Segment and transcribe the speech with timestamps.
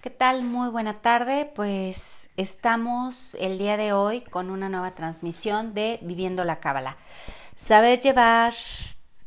[0.00, 0.44] ¿qué tal?
[0.44, 1.50] Muy buena tarde.
[1.54, 6.96] Pues estamos el día de hoy con una nueva transmisión de Viviendo la Cábala.
[7.56, 8.54] Saber llevar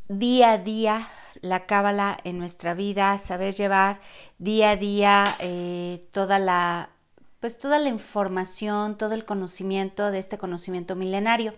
[0.07, 1.07] día a día
[1.41, 3.99] la cábala en nuestra vida, saber llevar
[4.37, 6.89] día a día eh, toda la
[7.39, 11.55] pues toda la información, todo el conocimiento de este conocimiento milenario.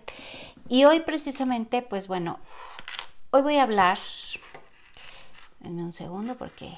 [0.68, 2.38] Y hoy precisamente, pues bueno,
[3.30, 3.98] hoy voy a hablar,
[5.60, 6.72] denme un segundo porque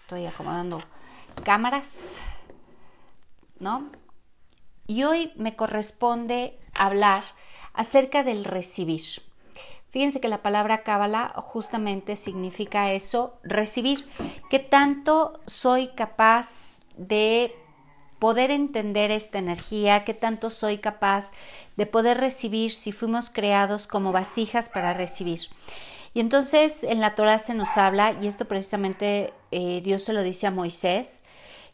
[0.00, 0.82] estoy acomodando
[1.44, 2.16] cámaras,
[3.58, 3.90] ¿no?
[4.86, 7.24] Y hoy me corresponde hablar
[7.74, 9.02] acerca del recibir.
[9.90, 14.06] Fíjense que la palabra cábala justamente significa eso, recibir.
[14.50, 17.54] ¿Qué tanto soy capaz de
[18.18, 20.04] poder entender esta energía?
[20.04, 21.30] ¿Qué tanto soy capaz
[21.76, 25.40] de poder recibir si fuimos creados como vasijas para recibir?
[26.18, 30.24] Y entonces en la Torah se nos habla, y esto precisamente eh, Dios se lo
[30.24, 31.22] dice a Moisés,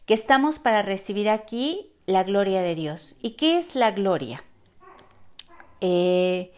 [0.05, 3.17] que estamos para recibir aquí la gloria de Dios.
[3.23, 4.43] ¿Y qué es la gloria?
[5.81, 6.53] Eh,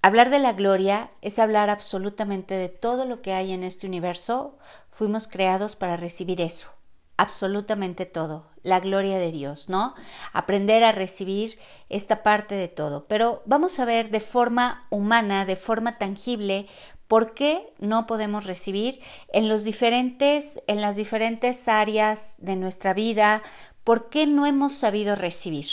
[0.00, 4.56] hablar de la gloria es hablar absolutamente de todo lo que hay en este universo.
[4.90, 6.68] Fuimos creados para recibir eso,
[7.16, 9.94] absolutamente todo, la gloria de Dios, ¿no?
[10.32, 13.06] Aprender a recibir esta parte de todo.
[13.06, 16.66] Pero vamos a ver de forma humana, de forma tangible,
[17.08, 23.44] ¿Por qué no podemos recibir en los diferentes en las diferentes áreas de nuestra vida?
[23.84, 25.66] ¿Por qué no hemos sabido recibir?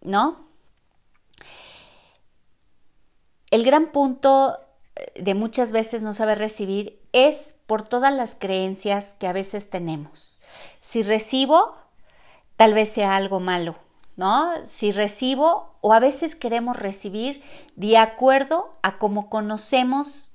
[0.00, 0.48] ¿No?
[3.50, 4.58] El gran punto
[4.96, 9.68] eh, de muchas veces no saber recibir es por todas las creencias que a veces
[9.68, 10.40] tenemos.
[10.78, 11.74] Si recibo,
[12.60, 13.74] tal vez sea algo malo,
[14.16, 14.52] ¿no?
[14.66, 17.42] Si recibo o a veces queremos recibir
[17.74, 20.34] de acuerdo a cómo conocemos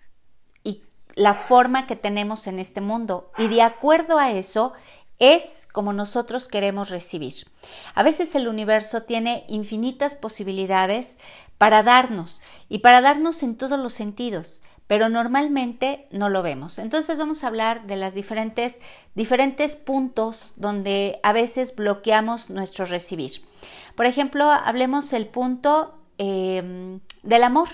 [1.13, 4.73] la forma que tenemos en este mundo y de acuerdo a eso
[5.19, 7.45] es como nosotros queremos recibir.
[7.93, 11.19] A veces el universo tiene infinitas posibilidades
[11.59, 16.77] para darnos y para darnos en todos los sentidos, pero normalmente no lo vemos.
[16.77, 18.81] Entonces vamos a hablar de las diferentes,
[19.15, 23.31] diferentes puntos donde a veces bloqueamos nuestro recibir.
[23.95, 27.69] Por ejemplo, hablemos el punto eh, del amor,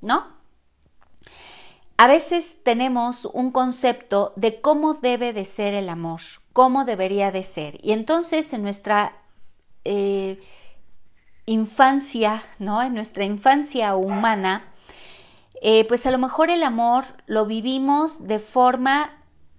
[0.00, 0.26] ¿no?
[1.96, 6.20] A veces tenemos un concepto de cómo debe de ser el amor,
[6.52, 7.78] cómo debería de ser.
[7.80, 9.16] Y entonces en nuestra
[9.84, 10.40] eh,
[11.46, 12.82] infancia, ¿no?
[12.82, 14.71] En nuestra infancia humana,
[15.64, 19.12] eh, pues a lo mejor el amor lo vivimos de forma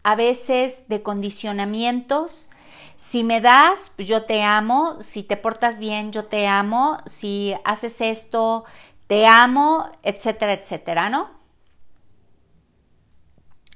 [0.03, 2.51] a veces de condicionamientos.
[2.97, 4.97] Si me das, pues yo te amo.
[4.99, 6.97] Si te portas bien, yo te amo.
[7.05, 8.65] Si haces esto,
[9.07, 11.31] te amo, etcétera, etcétera, ¿no?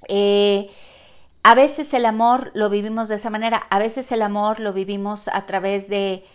[0.09, 0.69] Eh,
[1.43, 5.29] a veces el amor lo vivimos de esa manera, a veces el amor lo vivimos
[5.29, 6.25] a través de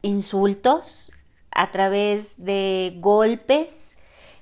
[0.00, 1.12] insultos,
[1.50, 3.91] a través de golpes,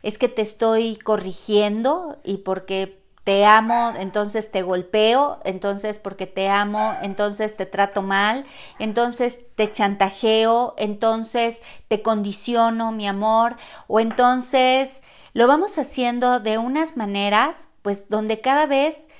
[0.03, 6.49] es que te estoy corrigiendo y porque te amo, entonces te golpeo, entonces porque te
[6.49, 8.47] amo, entonces te trato mal,
[8.78, 13.56] entonces te chantajeo, entonces te condiciono mi amor,
[13.88, 15.03] o entonces
[15.33, 19.11] lo vamos haciendo de unas maneras pues donde cada vez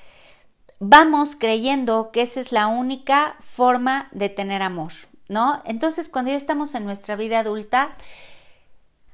[0.81, 4.93] vamos creyendo que esa es la única forma de tener amor,
[5.29, 5.63] ¿no?
[5.67, 7.97] Entonces, cuando ya estamos en nuestra vida adulta,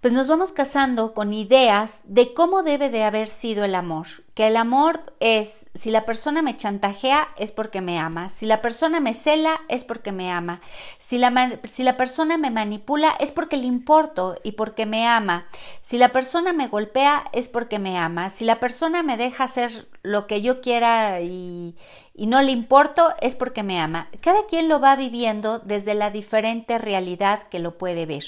[0.00, 4.06] pues nos vamos casando con ideas de cómo debe de haber sido el amor.
[4.34, 8.28] Que el amor es, si la persona me chantajea, es porque me ama.
[8.28, 10.60] Si la persona me cela, es porque me ama.
[10.98, 15.46] Si la, si la persona me manipula, es porque le importo y porque me ama.
[15.80, 18.28] Si la persona me golpea, es porque me ama.
[18.28, 21.74] Si la persona me deja hacer lo que yo quiera y,
[22.14, 24.08] y no le importo, es porque me ama.
[24.20, 28.24] Cada quien lo va viviendo desde la diferente realidad que lo puede ver.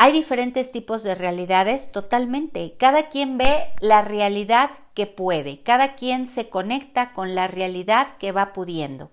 [0.00, 2.76] Hay diferentes tipos de realidades totalmente.
[2.78, 5.60] Cada quien ve la realidad que puede.
[5.64, 9.10] Cada quien se conecta con la realidad que va pudiendo.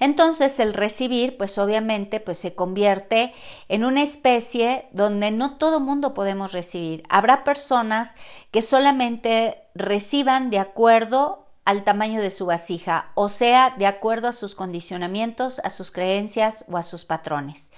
[0.00, 3.32] Entonces el recibir, pues obviamente, pues se convierte
[3.68, 7.04] en una especie donde no todo mundo podemos recibir.
[7.08, 8.16] Habrá personas
[8.50, 14.32] que solamente reciban de acuerdo al tamaño de su vasija, o sea, de acuerdo a
[14.32, 17.72] sus condicionamientos, a sus creencias o a sus patrones.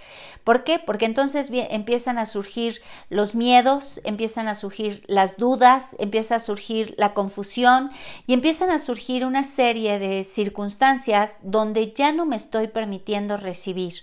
[0.45, 0.79] ¿Por qué?
[0.79, 6.95] Porque entonces empiezan a surgir los miedos, empiezan a surgir las dudas, empieza a surgir
[6.99, 7.91] la confusión
[8.27, 13.95] y empiezan a surgir una serie de circunstancias donde ya no me estoy permitiendo recibir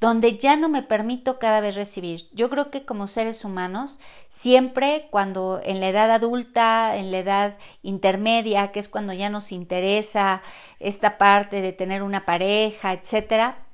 [0.00, 2.28] donde ya no me permito cada vez recibir.
[2.32, 7.58] Yo creo que como seres humanos, siempre cuando en la edad adulta, en la edad
[7.82, 10.42] intermedia, que es cuando ya nos interesa
[10.78, 13.64] esta parte de tener una pareja, etcétera,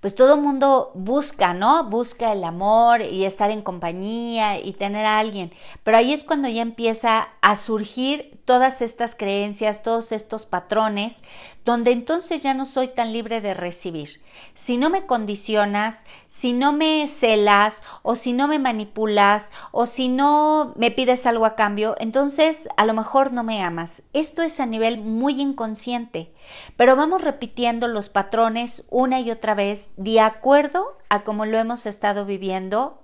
[0.00, 1.88] pues todo mundo busca, ¿no?
[1.88, 5.50] Busca el amor y estar en compañía y tener a alguien.
[5.82, 11.22] Pero ahí es cuando ya empieza a surgir todas estas creencias, todos estos patrones,
[11.64, 14.20] donde entonces ya no soy tan libre de recibir.
[14.54, 20.08] Si no me condicionas, si no me celas o si no me manipulas o si
[20.08, 24.02] no me pides algo a cambio, entonces a lo mejor no me amas.
[24.12, 26.32] Esto es a nivel muy inconsciente,
[26.76, 31.86] pero vamos repitiendo los patrones una y otra vez de acuerdo a como lo hemos
[31.86, 33.03] estado viviendo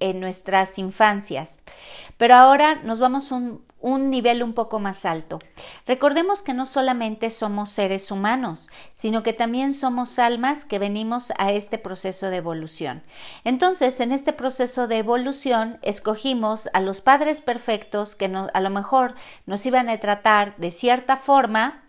[0.00, 1.60] en nuestras infancias.
[2.16, 5.38] Pero ahora nos vamos un, un nivel un poco más alto.
[5.86, 11.52] Recordemos que no solamente somos seres humanos, sino que también somos almas que venimos a
[11.52, 13.02] este proceso de evolución.
[13.44, 19.14] Entonces, en este proceso de evolución, escogimos a los padres perfectos que a lo mejor
[19.46, 21.84] nos iban a tratar de cierta forma,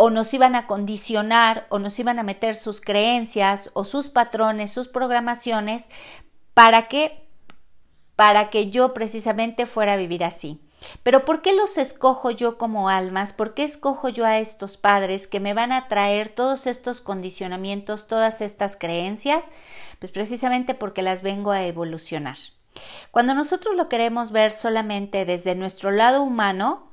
[0.00, 4.70] o nos iban a condicionar o nos iban a meter sus creencias o sus patrones,
[4.70, 5.88] sus programaciones,
[6.58, 7.24] para que
[8.16, 10.60] para que yo precisamente fuera a vivir así.
[11.04, 13.32] Pero ¿por qué los escojo yo como almas?
[13.32, 18.08] ¿Por qué escojo yo a estos padres que me van a traer todos estos condicionamientos,
[18.08, 19.52] todas estas creencias?
[20.00, 22.36] Pues precisamente porque las vengo a evolucionar.
[23.12, 26.87] Cuando nosotros lo queremos ver solamente desde nuestro lado humano,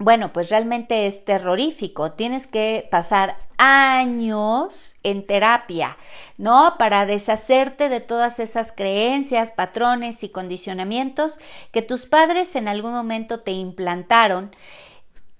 [0.00, 2.12] bueno, pues realmente es terrorífico.
[2.12, 5.98] Tienes que pasar años en terapia,
[6.38, 6.76] ¿no?
[6.78, 11.38] Para deshacerte de todas esas creencias, patrones y condicionamientos
[11.70, 14.56] que tus padres en algún momento te implantaron,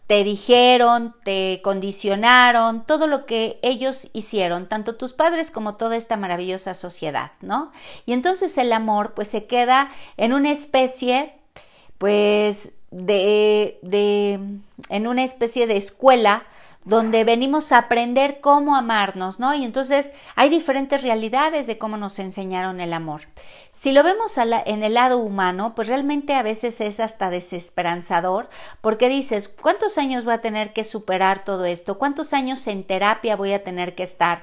[0.06, 6.18] te dijeron, te condicionaron, todo lo que ellos hicieron, tanto tus padres como toda esta
[6.18, 7.72] maravillosa sociedad, ¿no?
[8.04, 11.32] Y entonces el amor pues se queda en una especie
[11.96, 14.40] pues de, de,
[14.88, 16.44] en una especie de escuela
[16.84, 19.54] donde venimos a aprender cómo amarnos, ¿no?
[19.54, 23.22] Y entonces hay diferentes realidades de cómo nos enseñaron el amor.
[23.72, 28.48] Si lo vemos en el lado humano, pues realmente a veces es hasta desesperanzador,
[28.80, 31.98] porque dices, ¿cuántos años voy a tener que superar todo esto?
[31.98, 34.40] ¿Cuántos años en terapia voy a tener que estar?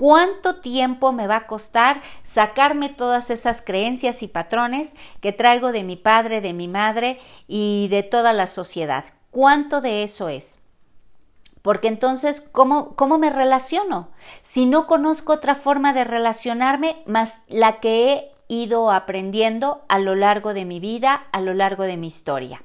[0.00, 5.84] ¿Cuánto tiempo me va a costar sacarme todas esas creencias y patrones que traigo de
[5.84, 9.04] mi padre, de mi madre y de toda la sociedad?
[9.30, 10.58] ¿Cuánto de eso es?
[11.60, 14.08] Porque entonces, ¿cómo, ¿cómo me relaciono?
[14.40, 20.14] Si no conozco otra forma de relacionarme más la que he ido aprendiendo a lo
[20.14, 22.62] largo de mi vida, a lo largo de mi historia.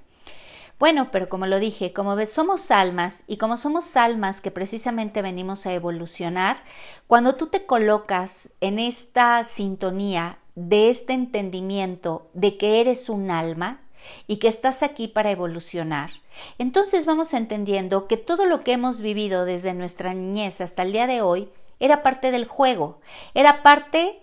[0.77, 5.22] Bueno, pero como lo dije, como ves, somos almas y como somos almas que precisamente
[5.22, 6.57] venimos a evolucionar,
[7.07, 13.81] cuando tú te colocas en esta sintonía de este entendimiento de que eres un alma,
[14.27, 16.12] y que estás aquí para evolucionar,
[16.57, 21.07] entonces vamos entendiendo que todo lo que hemos vivido desde nuestra niñez hasta el día
[21.07, 21.50] de hoy
[21.80, 23.00] era parte del juego,
[23.33, 24.21] era parte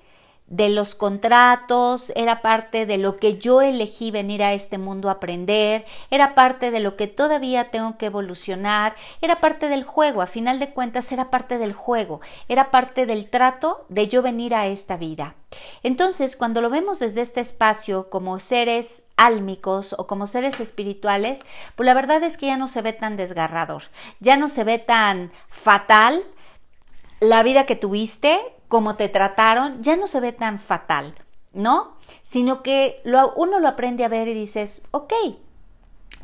[0.53, 5.13] de los contratos, era parte de lo que yo elegí venir a este mundo a
[5.13, 10.27] aprender, era parte de lo que todavía tengo que evolucionar, era parte del juego, a
[10.27, 14.67] final de cuentas era parte del juego, era parte del trato de yo venir a
[14.67, 15.37] esta vida.
[15.83, 21.41] Entonces, cuando lo vemos desde este espacio como seres álmicos o como seres espirituales,
[21.77, 23.85] pues la verdad es que ya no se ve tan desgarrador,
[24.21, 26.23] ya no se ve tan fatal
[27.21, 28.39] la vida que tuviste,
[28.73, 31.15] como te trataron, ya no se ve tan fatal,
[31.53, 31.99] ¿no?
[32.23, 33.03] Sino que
[33.37, 35.13] uno lo aprende a ver y dices, ok,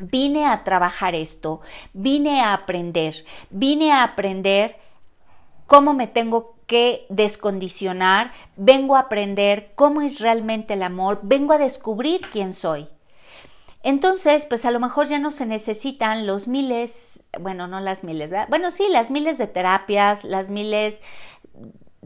[0.01, 1.61] vine a trabajar esto,
[1.93, 4.77] vine a aprender, vine a aprender
[5.67, 11.59] cómo me tengo que descondicionar, vengo a aprender cómo es realmente el amor, vengo a
[11.59, 12.89] descubrir quién soy.
[13.83, 18.31] Entonces, pues a lo mejor ya no se necesitan los miles, bueno, no las miles,
[18.31, 18.49] ¿verdad?
[18.49, 21.03] bueno, sí, las miles de terapias, las miles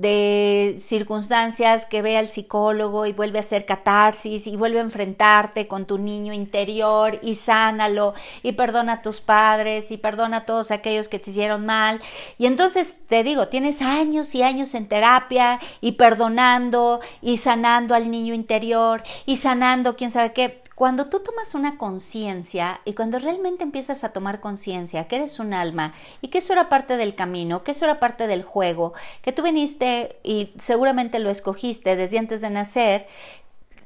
[0.02, 5.68] de circunstancias que ve al psicólogo y vuelve a hacer catarsis y vuelve a enfrentarte
[5.68, 10.73] con tu niño interior y sánalo y perdona a tus padres y perdona a todos
[10.73, 12.00] aquellos que te hicieron mal.
[12.37, 18.11] Y entonces te digo, tienes años y años en terapia y perdonando y sanando al
[18.11, 23.62] niño interior y sanando quién sabe qué cuando tú tomas una conciencia y cuando realmente
[23.62, 27.62] empiezas a tomar conciencia que eres un alma y que eso era parte del camino,
[27.62, 32.40] que eso era parte del juego, que tú viniste y seguramente lo escogiste desde antes
[32.40, 33.06] de nacer,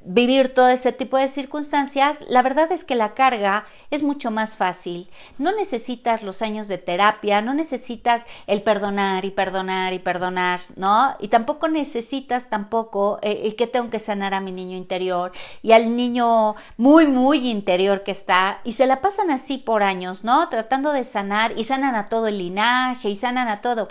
[0.07, 4.55] vivir todo ese tipo de circunstancias, la verdad es que la carga es mucho más
[4.55, 5.09] fácil.
[5.37, 11.15] No necesitas los años de terapia, no necesitas el perdonar y perdonar y perdonar, ¿no?
[11.19, 15.73] Y tampoco necesitas tampoco eh, el que tengo que sanar a mi niño interior y
[15.73, 20.47] al niño muy, muy interior que está y se la pasan así por años, ¿no?
[20.47, 23.89] Tratando de sanar y sanan a todo el linaje y sanan a todo.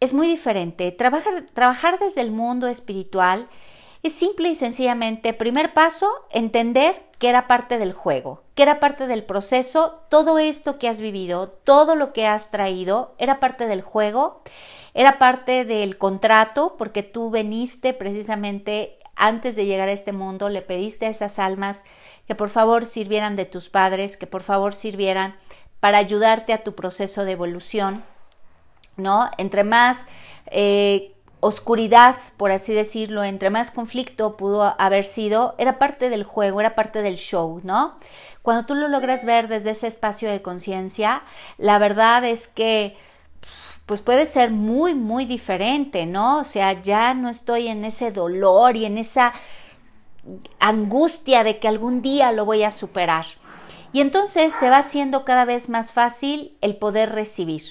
[0.00, 0.90] Es muy diferente.
[0.90, 3.48] Trabajar, trabajar desde el mundo espiritual
[4.06, 9.06] es simple y sencillamente, primer paso, entender que era parte del juego, que era parte
[9.06, 13.82] del proceso, todo esto que has vivido, todo lo que has traído, era parte del
[13.82, 14.42] juego,
[14.94, 20.62] era parte del contrato, porque tú veniste precisamente antes de llegar a este mundo, le
[20.62, 21.84] pediste a esas almas
[22.26, 25.36] que por favor sirvieran de tus padres, que por favor sirvieran
[25.80, 28.04] para ayudarte a tu proceso de evolución,
[28.96, 29.30] ¿no?
[29.38, 30.06] Entre más
[30.46, 36.60] eh, oscuridad, por así decirlo, entre más conflicto pudo haber sido, era parte del juego,
[36.60, 37.98] era parte del show, ¿no?
[38.42, 41.22] Cuando tú lo logras ver desde ese espacio de conciencia,
[41.58, 42.96] la verdad es que
[43.86, 46.40] pues puede ser muy, muy diferente, ¿no?
[46.40, 49.32] O sea, ya no estoy en ese dolor y en esa
[50.58, 53.26] angustia de que algún día lo voy a superar.
[53.92, 57.62] Y entonces se va haciendo cada vez más fácil el poder recibir.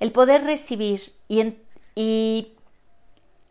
[0.00, 1.54] El poder recibir y,
[1.94, 2.51] y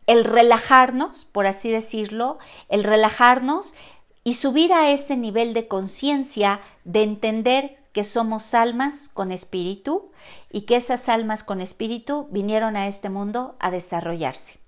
[0.08, 2.40] el relajarnos, por así decirlo,
[2.70, 3.76] el relajarnos
[4.24, 10.12] y subir a ese nivel de conciencia de entender que somos almas con espíritu
[10.50, 14.60] y que esas almas con espíritu vinieron a este mundo a desarrollarse.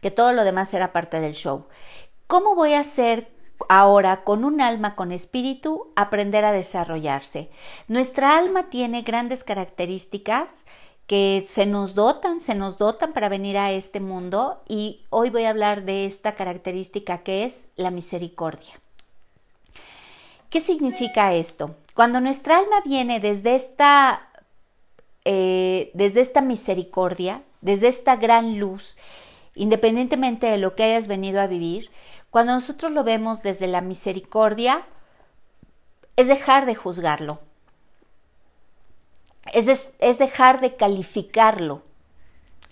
[0.00, 1.66] Que todo lo demás era parte del show.
[2.26, 3.32] ¿Cómo voy a hacer
[3.68, 7.50] ahora con un alma con espíritu aprender a desarrollarse?
[7.88, 10.66] Nuestra alma tiene grandes características
[11.08, 15.44] que se nos dotan, se nos dotan para venir a este mundo y hoy voy
[15.44, 18.78] a hablar de esta característica que es la misericordia.
[20.50, 21.74] ¿Qué significa esto?
[21.94, 24.28] Cuando nuestra alma viene desde esta,
[25.24, 28.98] eh, desde esta misericordia, desde esta gran luz,
[29.54, 31.90] independientemente de lo que hayas venido a vivir,
[32.28, 34.86] cuando nosotros lo vemos desde la misericordia,
[36.16, 37.40] es dejar de juzgarlo,
[39.58, 41.82] es, dejar de calificarlo,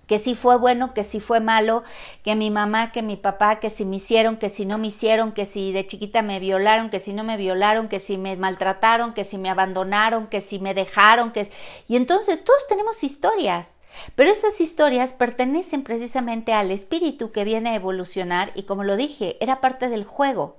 [0.06, 1.82] que si fue bueno, que si fue malo,
[2.22, 5.32] que mi mamá, que mi papá, que si me hicieron, que si no me hicieron,
[5.32, 9.14] que si de chiquita me violaron, que si no me violaron, que si me maltrataron,
[9.14, 11.50] que si me abandonaron, que si me dejaron, que
[11.88, 13.80] y entonces todos tenemos historias,
[14.14, 19.36] pero esas historias pertenecen precisamente al espíritu que viene a evolucionar y como lo dije,
[19.40, 20.56] era parte del juego.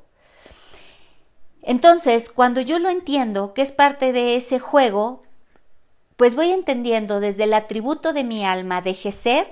[1.68, 5.24] Entonces, cuando yo lo entiendo, que es parte de ese juego,
[6.18, 9.46] pues voy entendiendo desde el atributo de mi alma de Gesed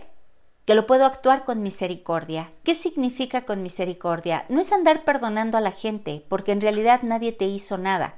[0.66, 2.52] que lo puedo actuar con misericordia.
[2.64, 4.46] ¿Qué significa con misericordia?
[4.50, 8.16] No es andar perdonando a la gente, porque en realidad nadie te hizo nada.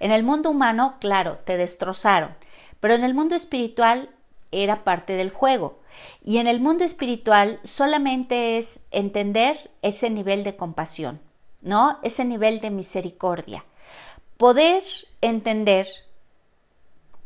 [0.00, 2.34] En el mundo humano, claro, te destrozaron,
[2.80, 4.10] pero en el mundo espiritual
[4.50, 5.78] era parte del juego.
[6.24, 11.20] Y en el mundo espiritual solamente es entender ese nivel de compasión,
[11.62, 12.00] ¿no?
[12.02, 13.64] Ese nivel de misericordia.
[14.36, 14.82] Poder
[15.20, 15.86] entender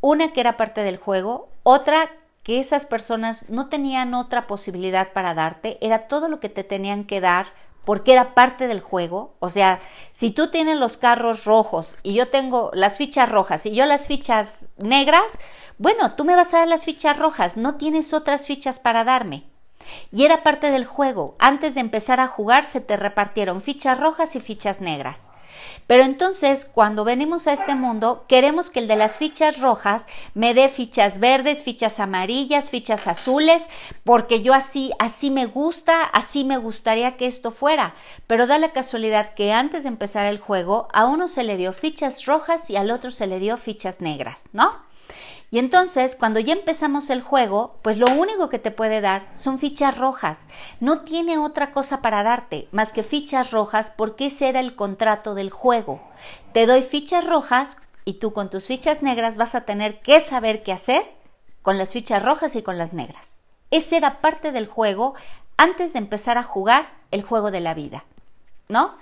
[0.01, 2.11] una que era parte del juego, otra
[2.43, 7.05] que esas personas no tenían otra posibilidad para darte, era todo lo que te tenían
[7.05, 7.49] que dar
[7.85, 9.35] porque era parte del juego.
[9.39, 9.81] O sea,
[10.13, 14.07] si tú tienes los carros rojos y yo tengo las fichas rojas y yo las
[14.07, 15.39] fichas negras,
[15.79, 19.45] bueno, tú me vas a dar las fichas rojas, no tienes otras fichas para darme.
[20.13, 21.37] Y era parte del juego.
[21.39, 25.31] Antes de empezar a jugar se te repartieron fichas rojas y fichas negras.
[25.87, 30.55] Pero entonces, cuando venimos a este mundo, queremos que el de las fichas rojas me
[30.55, 33.65] dé fichas verdes, fichas amarillas, fichas azules,
[34.05, 37.95] porque yo así, así me gusta, así me gustaría que esto fuera.
[38.27, 41.73] Pero da la casualidad que antes de empezar el juego, a uno se le dio
[41.73, 44.88] fichas rojas y al otro se le dio fichas negras, ¿no?
[45.51, 49.59] Y entonces, cuando ya empezamos el juego, pues lo único que te puede dar son
[49.59, 50.49] fichas rojas.
[50.81, 55.35] No tiene otra cosa para darte más que fichas rojas porque ese era el contrato
[55.35, 56.03] del juego.
[56.53, 60.63] Te doy fichas rojas y tú con tus fichas negras vas a tener que saber
[60.63, 61.03] qué hacer
[61.63, 63.41] con las fichas rojas y con las negras.
[63.71, 65.15] Ese era parte del juego
[65.57, 68.05] antes de empezar a jugar el juego de la vida.
[68.69, 68.95] ¿No?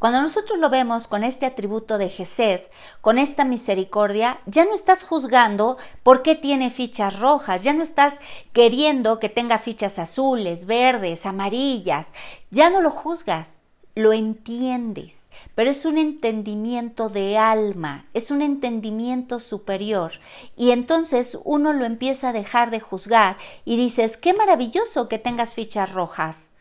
[0.00, 2.62] Cuando nosotros lo vemos con este atributo de Gesed,
[3.02, 8.18] con esta misericordia, ya no estás juzgando por qué tiene fichas rojas, ya no estás
[8.54, 12.14] queriendo que tenga fichas azules, verdes, amarillas,
[12.50, 13.60] ya no lo juzgas,
[13.94, 20.12] lo entiendes, pero es un entendimiento de alma, es un entendimiento superior.
[20.56, 25.52] Y entonces uno lo empieza a dejar de juzgar y dices, qué maravilloso que tengas
[25.52, 26.52] fichas rojas.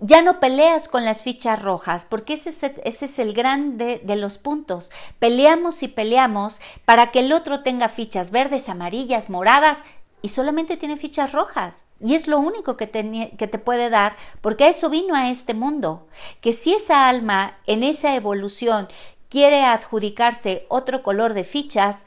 [0.00, 4.00] Ya no peleas con las fichas rojas, porque ese es, ese es el gran de,
[4.16, 4.90] los puntos.
[5.18, 9.82] Peleamos y peleamos para que el otro tenga fichas verdes, amarillas, moradas,
[10.20, 11.86] y solamente tiene fichas rojas.
[12.00, 15.54] Y es lo único que te, que te puede dar, porque eso vino a este
[15.54, 16.06] mundo.
[16.40, 18.88] Que si esa alma en esa evolución
[19.28, 22.06] quiere adjudicarse otro color de fichas,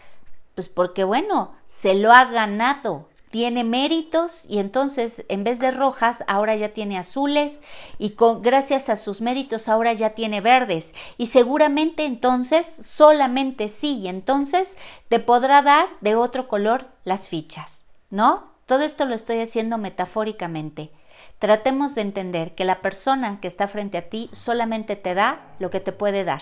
[0.55, 6.23] pues porque bueno, se lo ha ganado, tiene méritos y entonces en vez de rojas
[6.27, 7.61] ahora ya tiene azules
[7.97, 13.99] y con gracias a sus méritos ahora ya tiene verdes y seguramente entonces solamente sí
[13.99, 18.51] y entonces te podrá dar de otro color las fichas, ¿no?
[18.65, 20.91] Todo esto lo estoy haciendo metafóricamente.
[21.39, 25.71] Tratemos de entender que la persona que está frente a ti solamente te da lo
[25.71, 26.41] que te puede dar.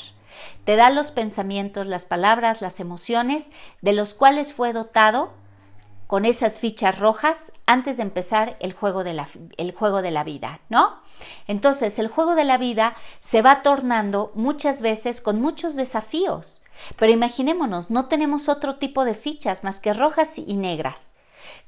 [0.63, 5.33] Te da los pensamientos, las palabras, las emociones de los cuales fue dotado
[6.09, 10.23] con esas fichas rojas antes de empezar el juego de la, el juego de la
[10.23, 11.03] vida, ¿no?
[11.45, 16.63] Entonces, el juego de la vida se va tornando muchas veces con muchos desafíos.
[16.97, 21.13] Pero imaginémonos, no tenemos otro tipo de fichas más que rojas y negras.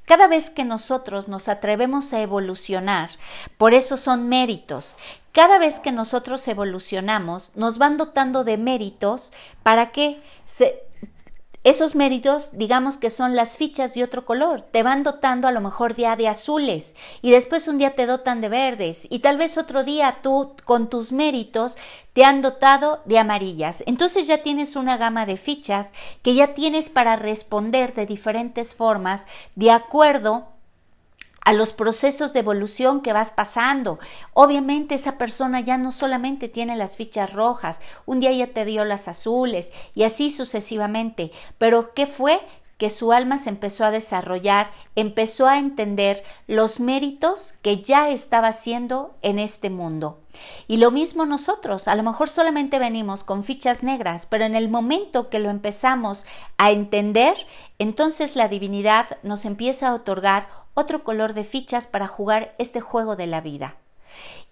[0.06, 3.10] Cada vez que nosotros nos atrevemos a evolucionar,
[3.58, 4.98] por eso son méritos.
[5.30, 9.32] Cada vez que nosotros evolucionamos, nos van dotando de méritos
[9.62, 10.82] para que se,
[11.64, 15.60] esos méritos, digamos que son las fichas de otro color, te van dotando a lo
[15.60, 19.56] mejor día de azules y después un día te dotan de verdes y tal vez
[19.56, 21.76] otro día tú con tus méritos
[22.14, 23.84] te han dotado de amarillas.
[23.86, 25.92] Entonces ya tienes una gama de fichas
[26.22, 30.51] que ya tienes para responder de diferentes formas de acuerdo
[31.44, 33.98] a los procesos de evolución que vas pasando.
[34.32, 38.84] Obviamente esa persona ya no solamente tiene las fichas rojas, un día ya te dio
[38.84, 41.32] las azules y así sucesivamente.
[41.58, 42.40] Pero ¿qué fue?
[42.82, 48.48] que su alma se empezó a desarrollar, empezó a entender los méritos que ya estaba
[48.48, 50.18] haciendo en este mundo.
[50.66, 54.68] Y lo mismo nosotros, a lo mejor solamente venimos con fichas negras, pero en el
[54.68, 56.26] momento que lo empezamos
[56.58, 57.36] a entender,
[57.78, 63.16] entonces la divinidad nos empieza a otorgar otro color de fichas para jugar este juego
[63.16, 63.76] de la vida.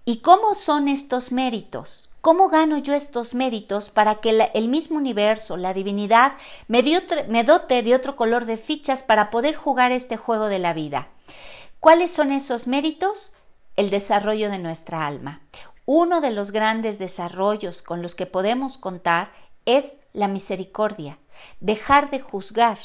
[0.04, 2.14] ¿Y cómo son estos méritos?
[2.20, 6.32] ¿Cómo gano yo estos méritos para que el mismo universo, la divinidad,
[6.68, 6.82] me,
[7.28, 11.08] me dote de otro color de fichas para poder jugar este juego de la vida?
[11.80, 13.34] ¿Cuáles son esos méritos?
[13.76, 15.42] El desarrollo de nuestra alma.
[15.86, 19.32] Uno de los grandes desarrollos con los que podemos contar
[19.64, 21.18] es la misericordia,
[21.60, 22.78] dejar de juzgar,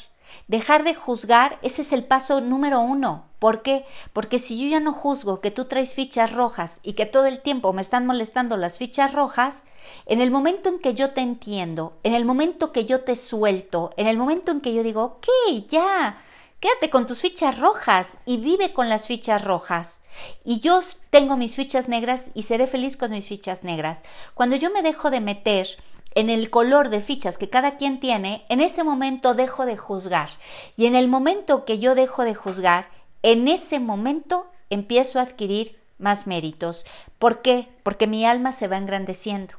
[0.48, 3.26] Dejar de juzgar, ese es el paso número uno.
[3.40, 3.86] ¿Por qué?
[4.14, 7.42] Porque si yo ya no juzgo que tú traes fichas rojas y que todo el
[7.42, 9.66] tiempo me están molestando las fichas rojas,
[10.06, 13.92] en el momento en que yo te entiendo, en el momento que yo te suelto,
[13.98, 15.28] en el momento en que yo digo, ok,
[15.70, 16.18] ya,
[16.60, 20.02] quédate con tus fichas rojas y vive con las fichas rojas.
[20.44, 20.80] Y yo
[21.12, 24.04] tengo mis fichas negras y seré feliz con mis fichas negras.
[24.34, 25.68] Cuando yo me dejo de meter
[26.16, 30.30] en el color de fichas que cada quien tiene, en ese momento dejo de juzgar.
[30.78, 32.90] Y en el momento que yo dejo de juzgar,
[33.22, 36.86] en ese momento empiezo a adquirir más méritos.
[37.20, 37.68] ¿Por qué?
[37.84, 39.56] Porque mi alma se va engrandeciendo.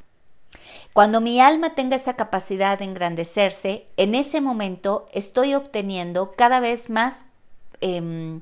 [0.92, 6.88] Cuando mi alma tenga esa capacidad de engrandecerse, en ese momento estoy obteniendo cada vez
[6.88, 7.26] más
[7.82, 8.40] em,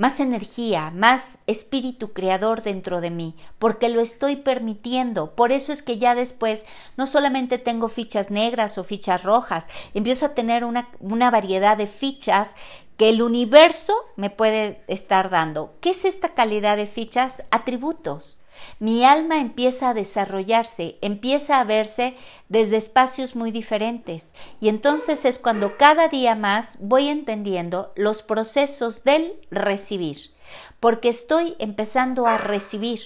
[0.00, 5.34] más energía, más espíritu creador dentro de mí, porque lo estoy permitiendo.
[5.34, 6.64] Por eso es que ya después
[6.96, 11.86] no solamente tengo fichas negras o fichas rojas, empiezo a tener una, una variedad de
[11.86, 12.56] fichas
[12.96, 15.74] que el universo me puede estar dando.
[15.82, 17.42] ¿Qué es esta calidad de fichas?
[17.50, 18.40] Atributos.
[18.78, 22.16] Mi alma empieza a desarrollarse, empieza a verse
[22.48, 29.04] desde espacios muy diferentes y entonces es cuando cada día más voy entendiendo los procesos
[29.04, 30.32] del recibir,
[30.80, 33.00] porque estoy empezando a recibir.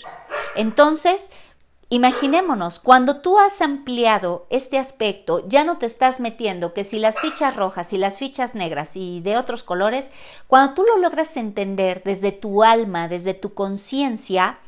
[0.57, 1.31] Entonces,
[1.91, 7.21] Imaginémonos, cuando tú has ampliado este aspecto, ya no te estás metiendo que si las
[7.21, 10.11] fichas rojas y las fichas negras y de otros colores,
[10.49, 14.59] cuando tú lo logras entender desde tu alma, desde tu conciencia,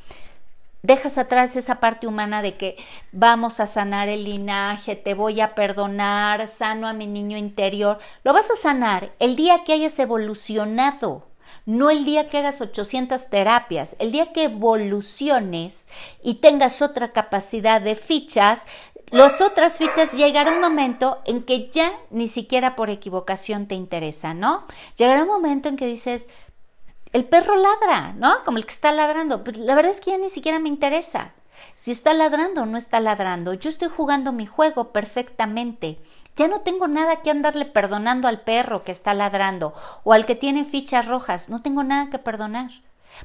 [0.87, 2.77] dejas atrás esa parte humana de que
[3.13, 7.99] vamos a sanar el linaje, te voy a perdonar, sano a mi niño interior.
[8.23, 11.27] Lo vas a sanar el día que hayas evolucionado,
[11.65, 15.89] no el día que hagas 800 terapias, el día que evoluciones
[16.23, 18.67] y tengas otra capacidad de fichas,
[19.11, 24.35] las otras fichas llegará un momento en que ya ni siquiera por equivocación te interesa,
[24.35, 24.67] ¿no?
[24.97, 26.29] Llegará un momento en que dices,
[27.13, 28.45] el perro ladra, ¿no?
[28.45, 29.45] Como el que está ladrando.
[29.45, 31.33] Pero la verdad es que ya ni siquiera me interesa.
[31.75, 35.99] Si está ladrando o no está ladrando, yo estoy jugando mi juego perfectamente.
[36.37, 40.35] Ya no tengo nada que andarle perdonando al perro que está ladrando o al que
[40.35, 41.49] tiene fichas rojas.
[41.49, 42.71] No tengo nada que perdonar.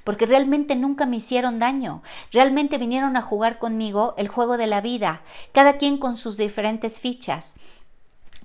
[0.04, 4.82] porque realmente nunca me hicieron daño, realmente vinieron a jugar conmigo el juego de la
[4.82, 7.56] vida, cada quien con sus diferentes fichas.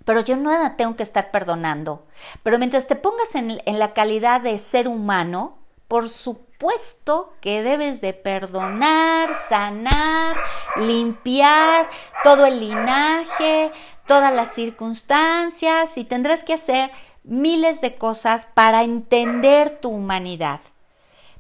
[0.07, 2.07] Pero yo nada tengo que estar perdonando.
[2.43, 8.01] Pero mientras te pongas en, en la calidad de ser humano, por supuesto que debes
[8.01, 10.37] de perdonar, sanar,
[10.77, 11.91] limpiar
[12.23, 13.73] todo el linaje,
[14.07, 16.93] todas las circunstancias y tendrás que hacer
[17.25, 20.61] miles de cosas para entender tu humanidad.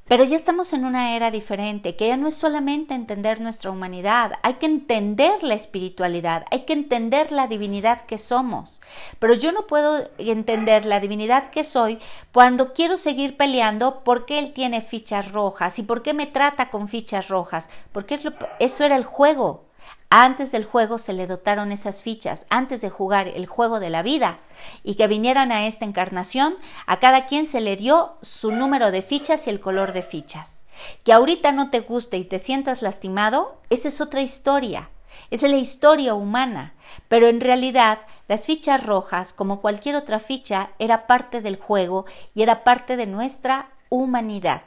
[0.09, 4.35] Pero ya estamos en una era diferente, que ya no es solamente entender nuestra humanidad,
[4.43, 8.81] hay que entender la espiritualidad, hay que entender la divinidad que somos.
[9.19, 11.99] Pero yo no puedo entender la divinidad que soy
[12.33, 16.71] cuando quiero seguir peleando por qué él tiene fichas rojas y por qué me trata
[16.71, 18.17] con fichas rojas, porque
[18.61, 19.66] eso era el juego.
[20.09, 24.03] Antes del juego se le dotaron esas fichas, antes de jugar el juego de la
[24.03, 24.39] vida
[24.85, 29.03] y que vinieran a esta encarnación, a cada quien se le dio su número de
[29.03, 30.67] fichas y el color de fichas.
[31.03, 34.91] Que ahorita no te guste y te sientas lastimado, esa es otra historia.
[35.31, 36.75] Es la historia humana,
[37.09, 42.43] pero en realidad las fichas rojas, como cualquier otra ficha, era parte del juego y
[42.43, 44.63] era parte de nuestra humanidad.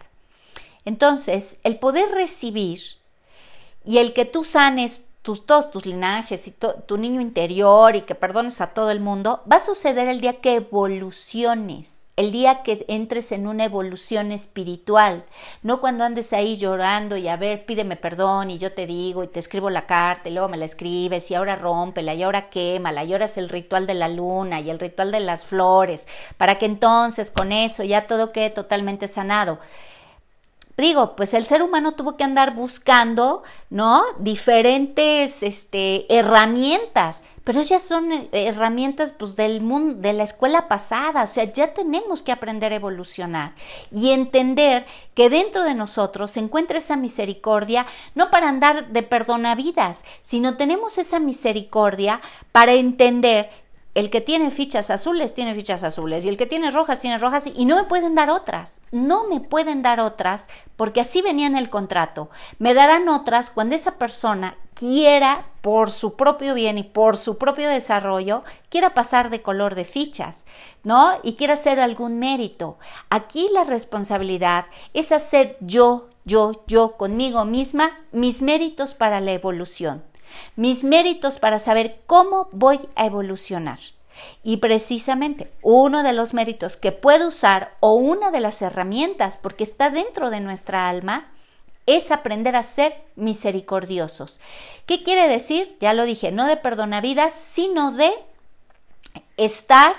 [0.85, 2.79] Entonces, el poder recibir
[3.85, 8.15] y el que tú sanes tus, todos tus linajes y tu niño interior y que
[8.15, 12.85] perdones a todo el mundo, va a suceder el día que evoluciones, el día que
[12.87, 15.25] entres en una evolución espiritual,
[15.61, 19.27] no cuando andes ahí llorando y a ver, pídeme perdón y yo te digo y
[19.27, 23.03] te escribo la carta y luego me la escribes y ahora rómpela y ahora quémala
[23.03, 26.57] y ahora es el ritual de la luna y el ritual de las flores, para
[26.57, 29.59] que entonces con eso ya todo quede totalmente sanado
[30.79, 34.03] digo, pues el ser humano tuvo que andar buscando, ¿no?
[34.19, 41.23] Diferentes este, herramientas, pero ya son eh, herramientas pues del mundo, de la escuela pasada,
[41.23, 43.53] o sea, ya tenemos que aprender a evolucionar
[43.91, 50.03] y entender que dentro de nosotros se encuentra esa misericordia, no para andar de perdonavidas,
[50.21, 53.49] sino tenemos esa misericordia para entender
[53.95, 57.47] el que tiene fichas azules tiene fichas azules y el que tiene rojas tiene rojas
[57.53, 61.57] y no me pueden dar otras, no me pueden dar otras porque así venía en
[61.57, 62.29] el contrato.
[62.59, 67.67] Me darán otras cuando esa persona quiera por su propio bien y por su propio
[67.67, 70.45] desarrollo, quiera pasar de color de fichas,
[70.83, 71.19] ¿no?
[71.21, 72.77] Y quiera hacer algún mérito.
[73.09, 80.08] Aquí la responsabilidad es hacer yo, yo, yo conmigo misma mis méritos para la evolución
[80.55, 83.79] mis méritos para saber cómo voy a evolucionar.
[84.43, 89.63] Y precisamente uno de los méritos que puedo usar o una de las herramientas, porque
[89.63, 91.31] está dentro de nuestra alma,
[91.85, 94.39] es aprender a ser misericordiosos.
[94.85, 95.77] ¿Qué quiere decir?
[95.79, 98.11] Ya lo dije, no de perdonavidas, sino de
[99.37, 99.95] estar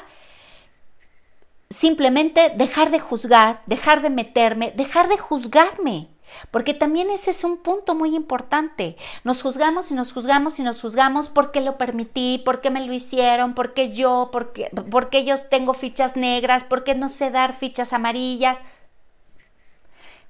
[1.70, 6.08] simplemente dejar de juzgar, dejar de meterme, dejar de juzgarme.
[6.50, 8.96] Porque también ese es un punto muy importante.
[9.24, 13.54] Nos juzgamos y nos juzgamos y nos juzgamos porque lo permití, porque me lo hicieron,
[13.54, 18.58] porque yo, porque, porque yo tengo fichas negras, porque no sé dar fichas amarillas.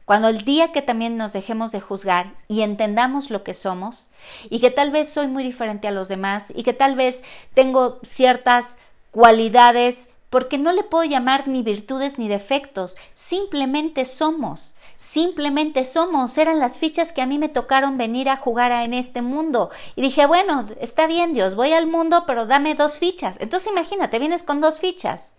[0.05, 4.11] Cuando el día que también nos dejemos de juzgar y entendamos lo que somos
[4.49, 7.23] y que tal vez soy muy diferente a los demás y que tal vez
[7.55, 8.77] tengo ciertas
[9.13, 16.61] cualidades porque no le puedo llamar ni virtudes ni defectos, simplemente somos, simplemente somos, eran
[16.61, 19.71] las fichas que a mí me tocaron venir a jugar en este mundo.
[19.97, 23.39] Y dije, bueno, está bien Dios, voy al mundo, pero dame dos fichas.
[23.41, 25.35] Entonces imagínate, vienes con dos fichas.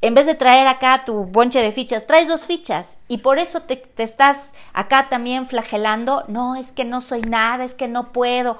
[0.00, 3.60] En vez de traer acá tu bonche de fichas, traes dos fichas y por eso
[3.60, 6.24] te, te estás acá también flagelando.
[6.28, 8.58] No, es que no soy nada, es que no puedo.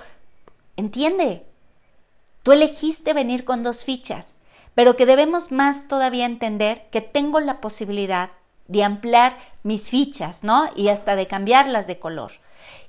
[0.76, 1.44] Entiende,
[2.42, 4.38] tú elegiste venir con dos fichas
[4.74, 8.30] pero que debemos más todavía entender que tengo la posibilidad
[8.66, 10.68] de ampliar mis fichas, ¿no?
[10.74, 12.32] Y hasta de cambiarlas de color.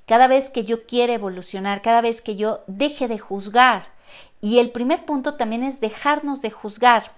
[0.05, 3.87] Cada vez que yo quiera evolucionar, cada vez que yo deje de juzgar.
[4.41, 7.11] Y el primer punto también es dejarnos de juzgar,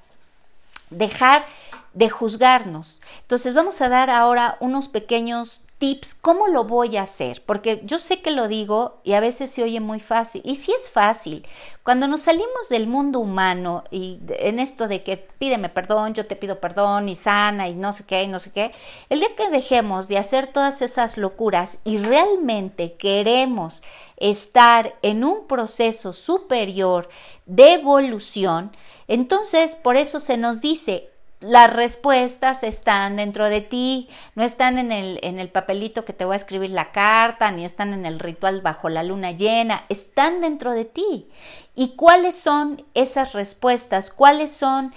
[0.89, 1.45] dejar
[1.93, 3.01] de juzgarnos.
[3.21, 7.43] Entonces vamos a dar ahora unos pequeños tips, ¿cómo lo voy a hacer?
[7.45, 10.41] Porque yo sé que lo digo y a veces se oye muy fácil.
[10.43, 11.47] Y sí es fácil.
[11.83, 16.35] Cuando nos salimos del mundo humano y en esto de que pídeme perdón, yo te
[16.35, 18.71] pido perdón y sana y no sé qué y no sé qué,
[19.09, 23.83] el día que dejemos de hacer todas esas locuras y realmente queremos
[24.17, 27.07] estar en un proceso superior
[27.45, 28.75] de evolución,
[29.07, 31.09] entonces por eso se nos dice,
[31.39, 36.26] las respuestas están dentro de ti, no están en el, en el papelito que te
[36.26, 40.41] voy a escribir la carta, ni están en el ritual bajo la luna llena, están
[40.41, 41.28] dentro de ti.
[41.76, 44.10] ¿Y cuáles son esas respuestas?
[44.12, 44.93] ¿Cuáles son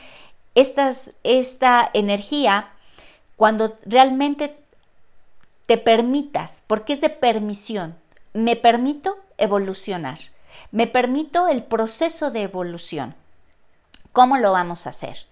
[0.54, 2.70] estas, esta energía
[3.36, 4.56] cuando realmente
[5.66, 7.96] te permitas, porque es de permisión.
[8.32, 10.18] Me permito evolucionar.
[10.72, 13.14] Me permito el proceso de evolución.
[14.12, 15.29] ¿Cómo lo vamos a hacer?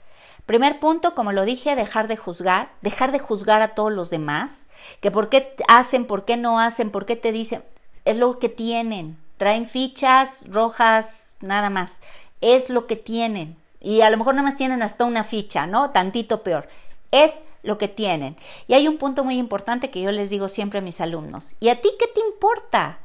[0.48, 4.68] Primer punto, como lo dije, dejar de juzgar, dejar de juzgar a todos los demás,
[5.02, 7.62] que por qué hacen, por qué no hacen, por qué te dicen,
[8.06, 12.00] es lo que tienen, traen fichas rojas, nada más,
[12.40, 15.90] es lo que tienen, y a lo mejor nada más tienen hasta una ficha, ¿no?
[15.90, 16.66] Tantito peor,
[17.10, 18.34] es lo que tienen.
[18.68, 21.68] Y hay un punto muy importante que yo les digo siempre a mis alumnos, ¿y
[21.68, 23.00] a ti qué te importa?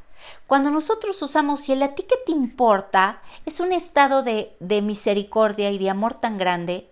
[0.46, 4.80] Cuando nosotros usamos y el a ti que te importa es un estado de, de
[4.80, 6.88] misericordia y de amor tan grande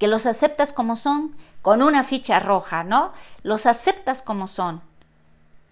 [0.00, 3.12] que los aceptas como son, con una ficha roja, ¿no?
[3.42, 4.80] Los aceptas como son.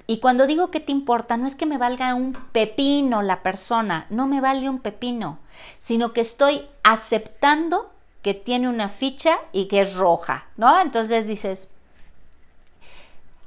[0.07, 4.07] Y cuando digo que te importa, no es que me valga un pepino la persona,
[4.11, 5.39] no me vale un pepino,
[5.79, 7.91] sino que estoy aceptando
[8.23, 10.79] que tiene una ficha y que es roja, ¿no?
[10.81, 11.69] Entonces dices,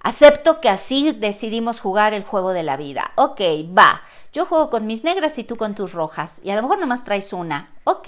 [0.04, 3.12] Acepto que así decidimos jugar el juego de la vida.
[3.18, 3.40] Ok,
[3.78, 4.02] va.
[4.34, 6.42] Yo juego con mis negras y tú con tus rojas.
[6.44, 7.70] Y a lo mejor nomás traes una.
[7.84, 8.08] Ok.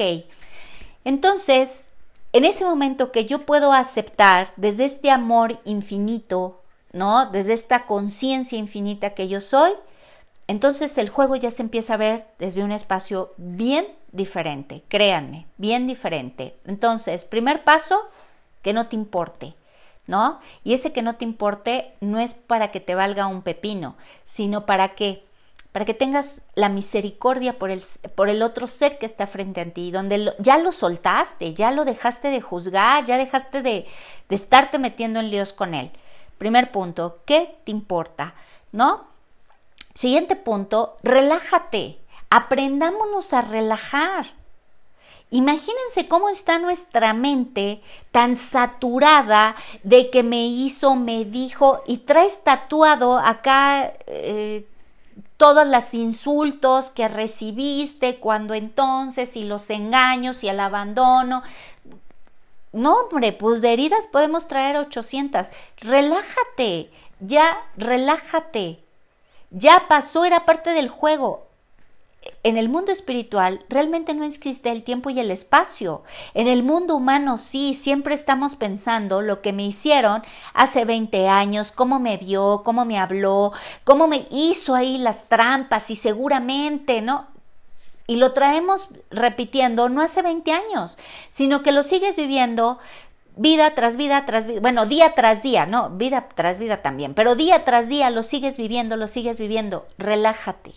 [1.06, 1.93] Entonces,
[2.34, 7.28] en ese momento que yo puedo aceptar desde este amor infinito, ¿no?
[7.28, 9.72] Desde esta conciencia infinita que yo soy,
[10.48, 15.88] entonces el juego ya se empieza a ver desde un espacio bien diferente, créanme, bien
[15.88, 16.58] diferente.
[16.66, 18.10] Entonces, primer paso,
[18.62, 19.56] que no te importe.
[20.06, 20.42] ¿no?
[20.64, 24.66] Y ese que no te importe no es para que te valga un pepino, sino
[24.66, 25.26] para que
[25.74, 27.84] para que tengas la misericordia por el,
[28.16, 31.84] por el otro ser que está frente a ti, donde ya lo soltaste, ya lo
[31.84, 33.88] dejaste de juzgar, ya dejaste de,
[34.30, 35.92] de estarte metiendo en líos con él.
[36.38, 38.36] Primer punto, ¿qué te importa?
[38.72, 39.08] ¿No?
[39.96, 41.98] Siguiente punto, relájate.
[42.30, 44.28] Aprendámonos a relajar.
[45.32, 47.82] Imagínense cómo está nuestra mente
[48.12, 54.68] tan saturada de que me hizo, me dijo y traes tatuado acá eh,
[55.44, 61.44] todos los insultos que recibiste cuando entonces y los engaños y el abandono.
[62.72, 65.48] No, hombre, pues de heridas podemos traer 800.
[65.82, 68.80] Relájate, ya, relájate.
[69.50, 71.46] Ya pasó, era parte del juego
[72.44, 76.04] en el mundo espiritual realmente no existe el tiempo y el espacio.
[76.34, 81.72] En el mundo humano sí, siempre estamos pensando lo que me hicieron hace 20 años,
[81.72, 87.28] cómo me vio, cómo me habló, cómo me hizo ahí las trampas y seguramente, ¿no?
[88.08, 92.78] Y lo traemos repitiendo no hace 20 años, sino que lo sigues viviendo
[93.38, 97.36] vida tras vida tras vida, bueno, día tras día, no, vida tras vida también, pero
[97.36, 99.88] día tras día lo sigues viviendo, lo sigues viviendo.
[99.98, 100.74] Relájate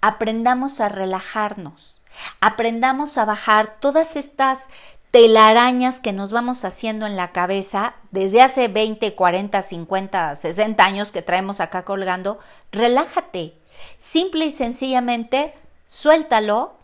[0.00, 2.00] aprendamos a relajarnos,
[2.40, 4.68] aprendamos a bajar todas estas
[5.10, 11.12] telarañas que nos vamos haciendo en la cabeza desde hace 20, 40, 50, 60 años
[11.12, 12.38] que traemos acá colgando,
[12.72, 13.54] relájate.
[13.96, 15.54] Simple y sencillamente,
[15.86, 16.74] suéltalo.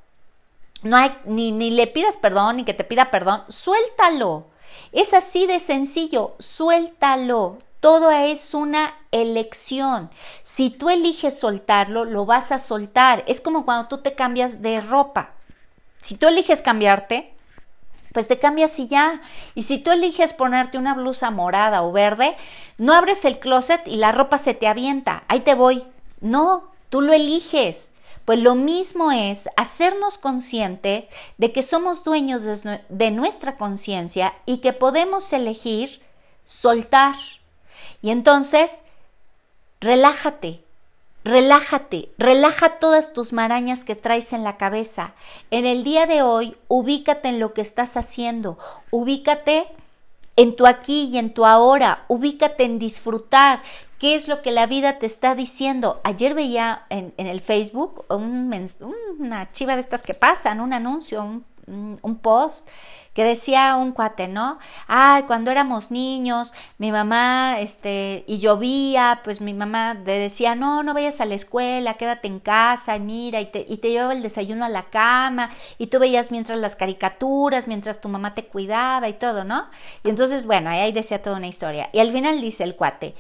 [0.83, 4.47] No hay, ni, ni le pidas perdón, ni que te pida perdón, suéltalo.
[4.93, 7.59] Es así de sencillo, suéltalo.
[7.85, 10.09] Todo es una elección.
[10.43, 13.23] Si tú eliges soltarlo, lo vas a soltar.
[13.27, 15.35] Es como cuando tú te cambias de ropa.
[16.01, 17.35] Si tú eliges cambiarte,
[18.15, 19.21] pues te cambias y ya.
[19.55, 22.39] Y si tú eliges ponerte una blusa morada o verde,
[22.79, 25.25] no abres el closet y la ropa se te avienta.
[25.29, 25.85] Ahí te voy.
[26.23, 27.93] No, tú lo eliges.
[28.25, 34.73] Pues lo mismo es hacernos consciente de que somos dueños de nuestra conciencia y que
[34.73, 36.01] podemos elegir
[36.45, 37.17] soltar.
[38.05, 38.85] Y entonces,
[39.81, 40.63] relájate,
[41.25, 45.15] relájate, relaja todas tus marañas que traes en la cabeza.
[45.51, 48.59] En el día de hoy, ubícate en lo que estás haciendo,
[48.91, 49.69] ubícate
[50.37, 53.63] en tu aquí y en tu ahora, ubícate en disfrutar.
[53.99, 56.03] ¿Qué es lo que la vida te está diciendo?
[56.05, 62.19] Ayer veía en, el Facebook una chiva de estas que pasan, un anuncio, un, un
[62.21, 62.69] post
[63.15, 64.59] que decía un cuate, ¿no?
[64.89, 70.95] Ay, cuando éramos niños, mi mamá, este, y llovía, pues mi mamá decía, no, no
[70.95, 74.23] vayas a la escuela, quédate en casa, y mira, y te, y te llevaba el
[74.23, 79.09] desayuno a la cama, y tú veías mientras las caricaturas, mientras tu mamá te cuidaba
[79.09, 79.69] y todo, ¿no?
[80.03, 81.91] Y entonces, bueno, ahí decía toda una historia.
[81.93, 83.15] Y al final dice el cuate,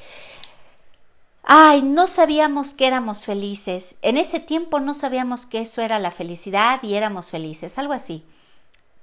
[1.46, 3.96] Ay, no sabíamos que éramos felices.
[4.00, 8.24] En ese tiempo no sabíamos que eso era la felicidad y éramos felices, algo así.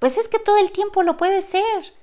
[0.02, 1.94] Pues es que todo el tiempo lo puede ser.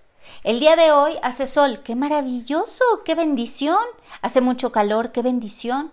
[0.44, 3.84] El día de hoy hace sol, qué maravilloso, qué bendición.
[4.22, 5.90] Hace mucho calor, qué bendición.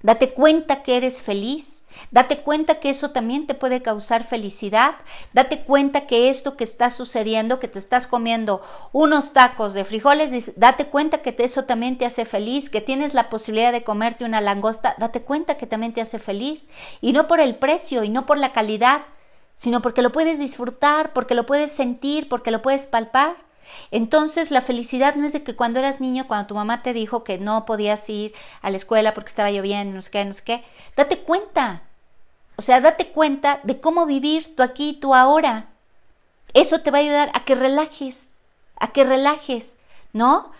[0.00, 1.82] Date cuenta que eres feliz.
[2.12, 4.94] Date cuenta que eso también te puede causar felicidad.
[5.32, 10.52] Date cuenta que esto que está sucediendo, que te estás comiendo unos tacos de frijoles,
[10.54, 14.40] date cuenta que eso también te hace feliz, que tienes la posibilidad de comerte una
[14.40, 16.68] langosta, date cuenta que también te hace feliz.
[17.00, 19.02] Y no por el precio y no por la calidad,
[19.60, 23.36] sino porque lo puedes disfrutar, porque lo puedes sentir, porque lo puedes palpar.
[23.90, 27.24] Entonces la felicidad no es de que cuando eras niño, cuando tu mamá te dijo
[27.24, 30.44] que no podías ir a la escuela porque estaba lloviendo, no sé qué, no sé
[30.44, 30.64] qué,
[30.96, 31.82] date cuenta.
[32.56, 35.68] O sea, date cuenta de cómo vivir tú aquí, tú ahora.
[36.54, 38.32] Eso te va a ayudar a que relajes,
[38.76, 39.80] a que relajes,
[40.14, 40.52] ¿no?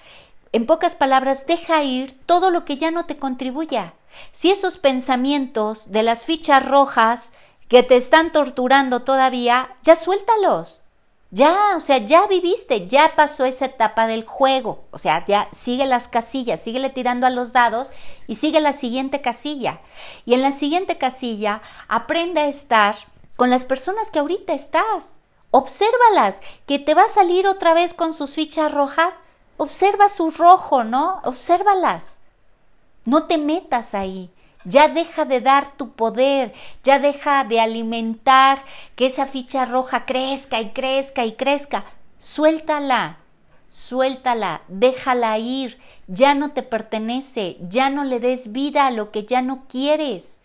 [0.53, 3.95] En pocas palabras, deja ir todo lo que ya no te contribuya.
[4.33, 7.33] Si esos pensamientos de las fichas rojas
[7.71, 10.83] que te están torturando todavía, ya suéltalos.
[11.31, 14.83] Ya, o sea, ya viviste, ya pasó esa etapa del juego.
[14.91, 17.93] O sea, ya sigue las casillas, síguele tirando a los dados
[18.27, 19.81] y sigue la siguiente casilla.
[20.27, 22.97] Y en la siguiente casilla, aprende a estar
[23.37, 25.21] con las personas que ahorita estás.
[25.53, 29.23] Obsérvalas, que te va a salir otra vez con sus fichas rojas.
[29.59, 31.21] Observa su rojo, ¿no?
[31.23, 32.19] Obsérvalas.
[33.05, 34.33] No te metas ahí.
[34.64, 36.53] Ya deja de dar tu poder,
[36.85, 38.62] ya deja de alimentar
[38.94, 41.85] que esa ficha roja crezca y crezca y crezca.
[42.18, 43.18] Suéltala,
[43.70, 49.25] suéltala, déjala ir, ya no te pertenece, ya no le des vida a lo que
[49.25, 50.40] ya no quieres.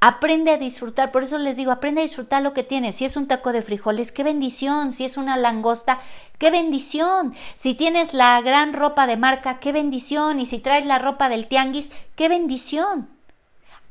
[0.00, 2.94] Aprende a disfrutar, por eso les digo, aprende a disfrutar lo que tienes.
[2.94, 4.92] Si es un taco de frijoles, qué bendición.
[4.92, 5.98] Si es una langosta,
[6.38, 7.34] qué bendición.
[7.56, 10.38] Si tienes la gran ropa de marca, qué bendición.
[10.38, 13.17] Y si traes la ropa del tianguis, qué bendición.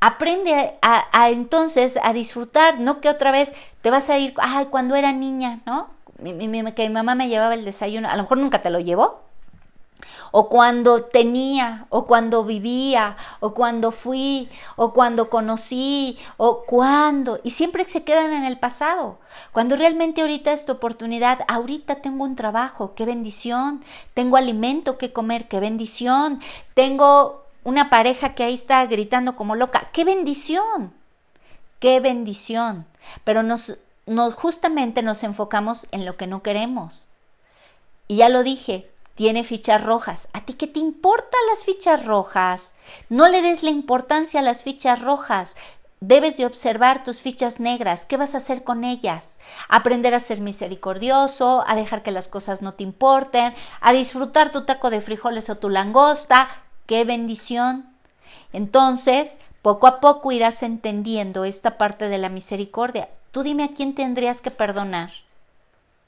[0.00, 4.94] Aprende a, entonces a disfrutar, no que otra vez te vas a ir, ay, cuando
[4.94, 5.90] era niña, ¿no?
[6.74, 9.22] que mi mamá me llevaba el desayuno, a lo mejor nunca te lo llevó,
[10.30, 17.50] o cuando tenía, o cuando vivía, o cuando fui, o cuando conocí, o cuando, y
[17.50, 19.18] siempre se quedan en el pasado.
[19.52, 23.84] Cuando realmente ahorita es tu oportunidad, ahorita tengo un trabajo, qué bendición,
[24.14, 26.40] tengo alimento que comer, qué bendición,
[26.74, 29.88] tengo una pareja que ahí está gritando como loca.
[29.92, 30.92] ¡Qué bendición!
[31.80, 32.86] ¡Qué bendición!
[33.24, 37.08] Pero nos, nos justamente nos enfocamos en lo que no queremos.
[38.08, 40.28] Y ya lo dije, tiene fichas rojas.
[40.32, 42.74] ¿A ti qué te importan las fichas rojas?
[43.08, 45.56] No le des la importancia a las fichas rojas.
[46.00, 48.06] Debes de observar tus fichas negras.
[48.06, 49.40] ¿Qué vas a hacer con ellas?
[49.68, 54.64] Aprender a ser misericordioso, a dejar que las cosas no te importen, a disfrutar tu
[54.64, 56.48] taco de frijoles o tu langosta,
[56.88, 57.86] qué bendición.
[58.52, 63.10] Entonces, poco a poco irás entendiendo esta parte de la misericordia.
[63.30, 65.12] Tú dime a quién tendrías que perdonar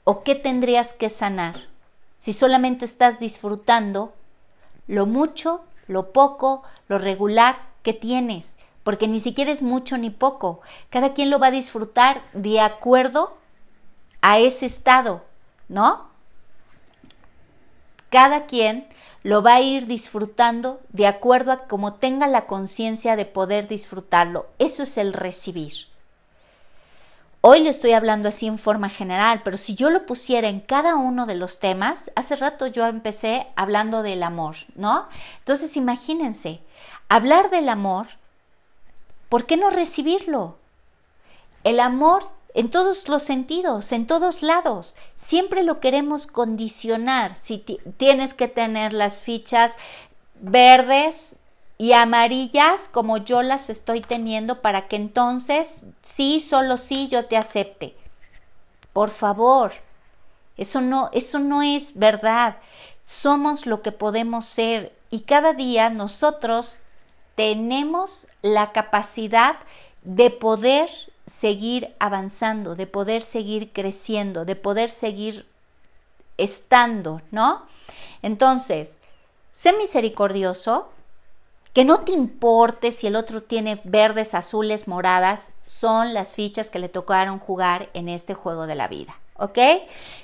[0.03, 1.67] o qué tendrías que sanar
[2.17, 4.13] si solamente estás disfrutando
[4.87, 10.61] lo mucho, lo poco, lo regular que tienes, porque ni siquiera es mucho ni poco.
[10.89, 13.37] Cada quien lo va a disfrutar de acuerdo
[14.21, 15.23] a ese estado,
[15.69, 16.09] ¿no?
[18.09, 18.87] Cada quien
[19.23, 24.47] lo va a ir disfrutando de acuerdo a como tenga la conciencia de poder disfrutarlo.
[24.57, 25.73] Eso es el recibir.
[27.43, 30.95] Hoy le estoy hablando así en forma general, pero si yo lo pusiera en cada
[30.95, 35.07] uno de los temas, hace rato yo empecé hablando del amor, ¿no?
[35.39, 36.61] Entonces imagínense,
[37.09, 38.07] hablar del amor,
[39.27, 40.57] ¿por qué no recibirlo?
[41.63, 44.97] El amor en todos los sentidos, en todos lados.
[45.15, 47.35] Siempre lo queremos condicionar.
[47.35, 47.59] Si
[47.97, 49.73] tienes que tener las fichas
[50.39, 51.35] verdes
[51.77, 57.37] y amarillas como yo las estoy teniendo para que entonces sí, solo sí yo te
[57.37, 57.95] acepte.
[58.93, 59.71] Por favor,
[60.57, 62.57] eso no, eso no es verdad.
[63.03, 66.79] Somos lo que podemos ser y cada día nosotros
[67.35, 69.55] tenemos la capacidad
[70.03, 70.89] de poder
[71.25, 75.45] seguir avanzando, de poder seguir creciendo, de poder seguir
[76.37, 77.65] estando, ¿no?
[78.21, 79.01] Entonces,
[79.51, 80.89] sé misericordioso,
[81.73, 86.79] que no te importe si el otro tiene verdes, azules, moradas, son las fichas que
[86.79, 89.57] le tocaron jugar en este juego de la vida, ¿ok?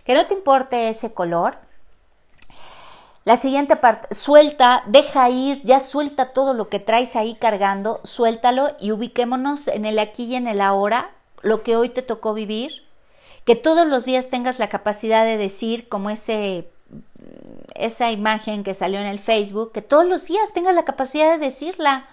[0.04, 1.58] Que no te importe ese color,
[3.28, 8.70] la siguiente parte, suelta, deja ir, ya suelta todo lo que traes ahí cargando, suéltalo
[8.80, 11.12] y ubiquémonos en el aquí y en el ahora,
[11.42, 12.88] lo que hoy te tocó vivir,
[13.44, 16.70] que todos los días tengas la capacidad de decir, como ese
[17.76, 21.38] esa imagen que salió en el Facebook, que todos los días tengas la capacidad de
[21.38, 22.08] decirla.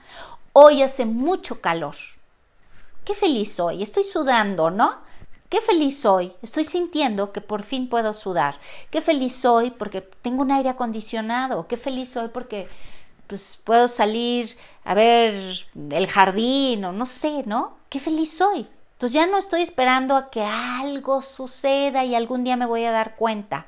[0.52, 1.94] Hoy hace mucho calor.
[3.04, 4.98] Qué feliz soy, estoy sudando, ¿no?
[5.54, 8.58] Qué feliz soy, estoy sintiendo que por fin puedo sudar.
[8.90, 11.68] Qué feliz soy porque tengo un aire acondicionado.
[11.68, 12.66] Qué feliz soy porque
[13.28, 17.76] pues puedo salir a ver el jardín o no sé, ¿no?
[17.88, 18.66] Qué feliz soy.
[18.94, 22.90] Entonces ya no estoy esperando a que algo suceda y algún día me voy a
[22.90, 23.66] dar cuenta.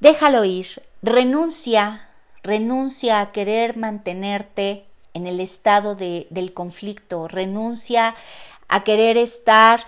[0.00, 2.08] Déjalo ir, renuncia,
[2.42, 8.14] renuncia a querer mantenerte en el estado del conflicto, renuncia
[8.68, 9.84] a querer estar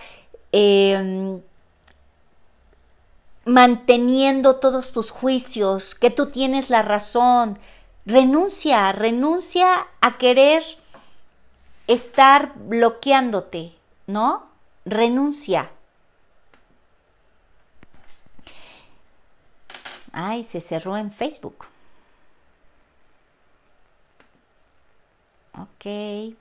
[0.52, 1.40] em,
[3.44, 7.58] manteniendo todos tus juicios, que tú tienes la razón.
[8.06, 10.62] Renuncia, renuncia a querer
[11.86, 13.74] estar bloqueándote,
[14.06, 14.46] ¿no?
[14.84, 15.70] Renuncia.
[20.12, 21.66] Ay, se cerró en Facebook.
[25.54, 26.34] Ok.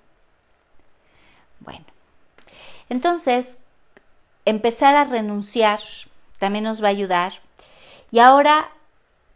[1.59, 1.85] Bueno.
[2.89, 3.57] Entonces,
[4.45, 5.79] empezar a renunciar
[6.39, 7.33] también nos va a ayudar.
[8.11, 8.69] Y ahora,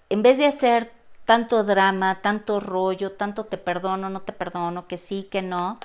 [0.10, 0.92] en vez de hacer
[1.26, 5.80] tanto drama, tanto rollo, tanto te perdono, no te perdono, que sí, que no,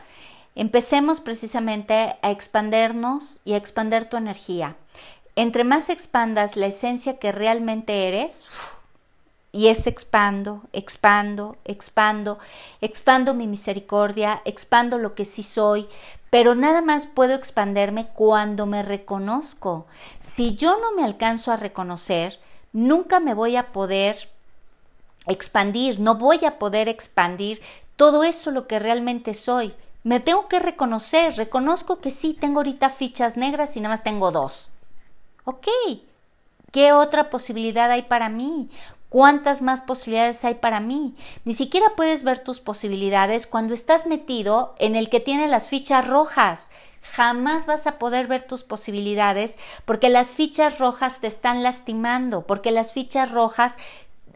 [0.54, 4.76] empecemos precisamente a expandernos y a expander tu energía.
[5.36, 8.48] Entre más expandas la esencia que realmente eres,
[9.52, 12.38] y es expando, expando, expando,
[12.80, 15.88] expando mi misericordia, expando lo que sí soy,
[16.30, 19.86] pero nada más puedo expanderme cuando me reconozco.
[20.20, 22.38] Si yo no me alcanzo a reconocer,
[22.72, 24.30] nunca me voy a poder
[25.26, 27.60] expandir, no voy a poder expandir
[27.96, 29.74] todo eso lo que realmente soy.
[30.02, 34.30] Me tengo que reconocer, reconozco que sí, tengo ahorita fichas negras y nada más tengo
[34.30, 34.72] dos.
[35.44, 35.66] Ok,
[36.72, 38.70] ¿qué otra posibilidad hay para mí?
[39.10, 41.16] ¿Cuántas más posibilidades hay para mí?
[41.44, 46.06] Ni siquiera puedes ver tus posibilidades cuando estás metido en el que tiene las fichas
[46.06, 46.70] rojas.
[47.02, 52.70] Jamás vas a poder ver tus posibilidades porque las fichas rojas te están lastimando, porque
[52.70, 53.78] las fichas rojas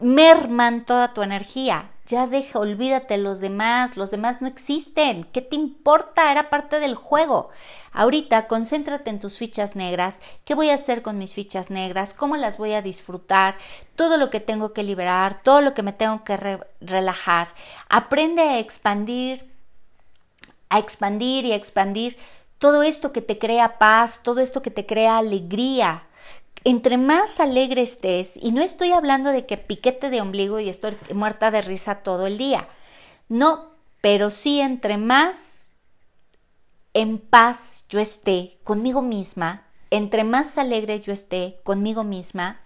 [0.01, 1.91] merman toda tu energía.
[2.05, 5.23] Ya deja, olvídate los demás, los demás no existen.
[5.23, 6.31] ¿Qué te importa?
[6.31, 7.49] Era parte del juego.
[7.93, 10.21] Ahorita concéntrate en tus fichas negras.
[10.43, 12.13] ¿Qué voy a hacer con mis fichas negras?
[12.13, 13.57] ¿Cómo las voy a disfrutar?
[13.95, 17.47] Todo lo que tengo que liberar, todo lo que me tengo que relajar.
[17.89, 19.51] Aprende a expandir,
[20.69, 22.17] a expandir y a expandir
[22.59, 26.03] todo esto que te crea paz, todo esto que te crea alegría
[26.65, 30.97] entre más alegre estés, y no estoy hablando de que piquete de ombligo y estoy
[31.13, 32.67] muerta de risa todo el día,
[33.29, 33.69] no,
[34.01, 35.71] pero sí entre más
[36.95, 42.61] en paz yo esté conmigo misma, entre más alegre yo esté conmigo misma,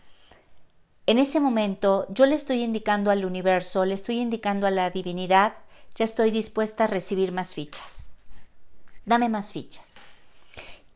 [1.06, 5.56] en ese momento yo le estoy indicando al universo, le estoy indicando a la divinidad,
[5.96, 8.12] ya estoy dispuesta a recibir más fichas.
[9.06, 9.96] Dame más fichas.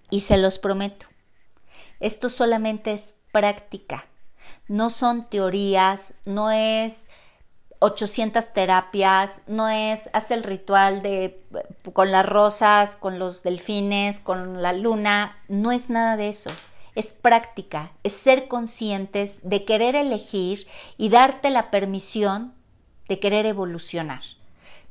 [0.10, 1.13] Y se los prometo.
[2.04, 4.04] Esto solamente es práctica,
[4.68, 7.10] no son teorías, no es
[7.80, 11.42] 800 terapias, no es haz el ritual de
[11.94, 16.50] con las rosas, con los delfines, con la luna, no es nada de eso.
[16.94, 22.54] Es práctica, es ser conscientes de querer elegir y darte la permisión
[23.08, 24.24] de querer evolucionar,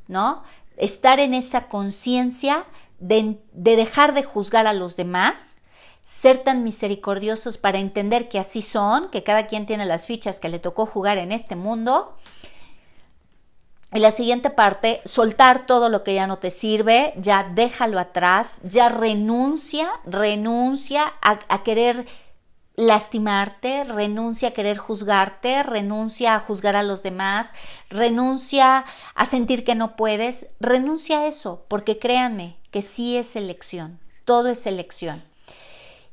[0.08, 0.44] ¿no?
[0.78, 2.64] Estar en esa conciencia
[3.00, 5.61] de, de dejar de juzgar a los demás
[6.04, 10.48] ser tan misericordiosos para entender que así son, que cada quien tiene las fichas que
[10.48, 12.16] le tocó jugar en este mundo.
[13.94, 18.60] Y la siguiente parte, soltar todo lo que ya no te sirve, ya déjalo atrás,
[18.64, 22.06] ya renuncia, renuncia a, querer
[22.74, 27.52] lastimarte, renuncia a querer juzgarte, renuncia a juzgar a los demás,
[27.90, 34.00] renuncia a sentir que no puedes, renuncia a eso, porque créanme que sí es elección,
[34.24, 35.31] todo es elección.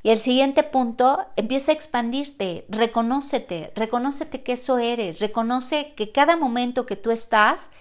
[0.01, 6.37] Y el siguiente punto, empieza a expandirte, reconócete, reconócete que eso eres, reconoce que cada
[6.37, 7.71] momento que tú estás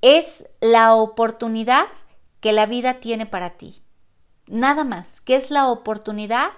[0.00, 1.86] es la oportunidad
[2.38, 3.82] que la vida tiene para ti.
[4.46, 6.50] Nada más, que es la oportunidad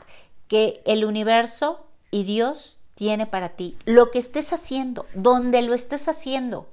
[0.47, 3.77] que el universo y Dios tiene para ti.
[3.85, 6.69] Lo que estés haciendo, donde lo estés haciendo.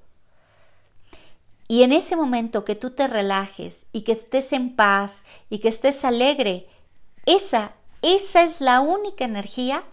[1.67, 5.69] Y en ese momento que tú te relajes y que estés en paz y que
[5.69, 6.67] estés alegre,
[7.25, 9.83] esa esa es la única energía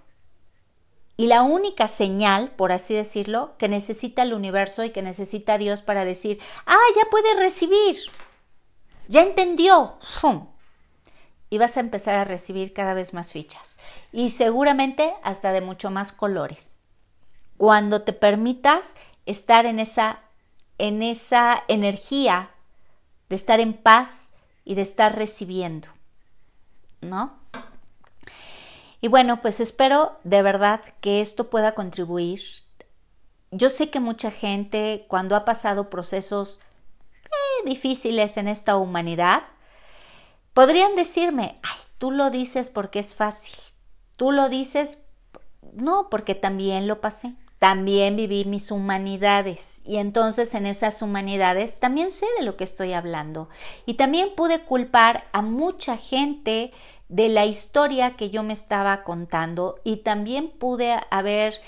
[1.17, 5.83] y la única señal, por así decirlo, que necesita el universo y que necesita Dios
[5.83, 7.97] para decir, ah, ya puede recibir,
[9.09, 9.99] ya entendió.
[11.49, 13.79] Y vas a empezar a recibir cada vez más fichas
[14.13, 16.81] y seguramente hasta de mucho más colores.
[17.57, 18.95] Cuando te permitas
[19.25, 20.21] estar en esa,
[20.77, 22.51] en esa energía
[23.31, 24.35] de estar en paz
[24.65, 25.89] y de estar recibiendo,
[27.01, 27.39] ¿no?
[29.01, 32.41] Y bueno, pues espero de verdad que esto pueda contribuir.
[33.51, 36.61] yo sé que mucha gente cuando ha pasado procesos
[37.25, 39.45] eh, difíciles en esta humanidad,
[40.53, 43.55] podrían decirme, ay, tú lo dices porque es fácil,
[44.17, 44.99] tú lo dices,
[45.75, 49.83] no, porque también lo pasé, también viví mis humanidades.
[49.85, 53.49] Y entonces en esas humanidades también sé de lo que estoy hablando.
[53.87, 56.73] Y también pude culpar a mucha gente
[57.09, 61.61] de la historia que yo me estaba contando y también pude haber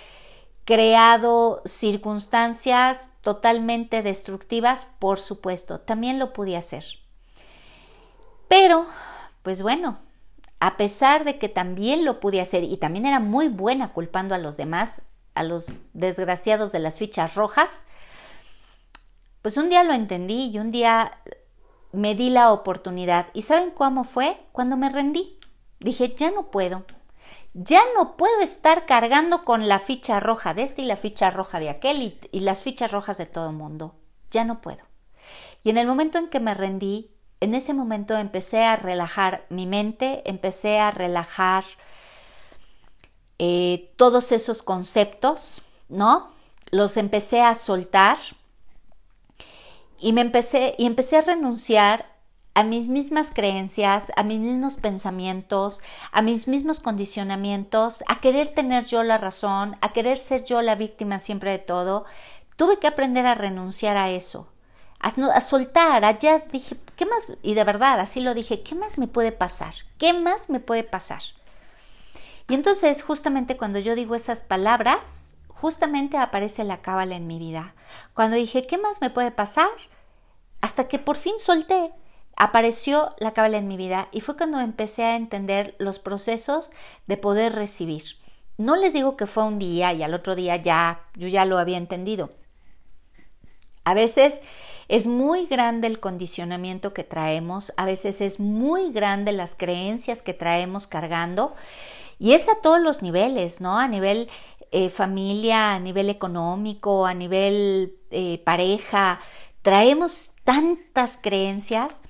[0.65, 6.85] creado circunstancias totalmente destructivas, por supuesto, también lo pude hacer.
[8.49, 8.87] Pero,
[9.43, 9.99] pues bueno,
[10.61, 14.39] a pesar de que también lo pude hacer y también era muy buena culpando a
[14.39, 15.03] los demás,
[15.35, 17.85] a los desgraciados de las fichas rojas,
[19.43, 21.21] pues un día lo entendí y un día
[21.93, 23.27] me di la oportunidad.
[23.33, 24.39] ¿Y saben cómo fue?
[24.53, 25.39] Cuando me rendí.
[25.81, 26.85] Dije, ya no puedo.
[27.55, 31.59] Ya no puedo estar cargando con la ficha roja de este y la ficha roja
[31.59, 33.95] de aquel y, las fichas rojas de todo el mundo.
[34.31, 34.85] Ya no puedo.
[35.65, 37.11] Y en el momento en que me rendí,
[37.41, 41.65] en ese momento empecé a relajar mi mente, empecé a relajar
[43.39, 46.31] eh, todos esos conceptos, ¿no?
[46.71, 48.19] Los empecé a soltar
[50.01, 52.19] y me empecé y empecé a renunciar
[52.59, 55.81] a mis mismas creencias, a mis mismos pensamientos,
[56.11, 60.75] a mis mismos condicionamientos, a querer tener yo la razón, a querer ser yo la
[60.75, 62.05] víctima siempre de todo.
[62.57, 64.49] Tuve que aprender a renunciar a eso,
[64.99, 66.05] a, soltar.
[66.05, 67.29] Allá dije, ¿qué más?
[67.43, 69.75] Y de verdad, así lo dije, ¿qué más me puede pasar?
[69.97, 71.23] ¿Qué más me puede pasar?
[72.49, 77.75] Y entonces, justamente cuando yo digo esas palabras, justamente aparece la cábala en mi vida.
[78.15, 79.71] Cuando dije, ¿qué más me puede pasar?
[80.61, 81.93] Hasta que por fin solté,
[82.37, 86.71] apareció la cábala en mi vida y fue cuando empecé a entender los procesos
[87.09, 88.03] de poder recibir.
[88.57, 91.59] No les digo que fue un día y al otro día ya yo ya lo
[91.59, 92.31] había entendido.
[93.83, 94.43] A veces
[94.87, 100.35] es muy grande el condicionamiento que traemos, a veces es muy grande las creencias que
[100.35, 101.57] traemos cargando
[102.21, 103.79] y es a todos los niveles, ¿no?
[103.79, 104.29] A nivel
[104.73, 109.21] eh, familia, a nivel económico, a nivel eh, pareja.
[109.63, 112.03] Traemos tantas creencias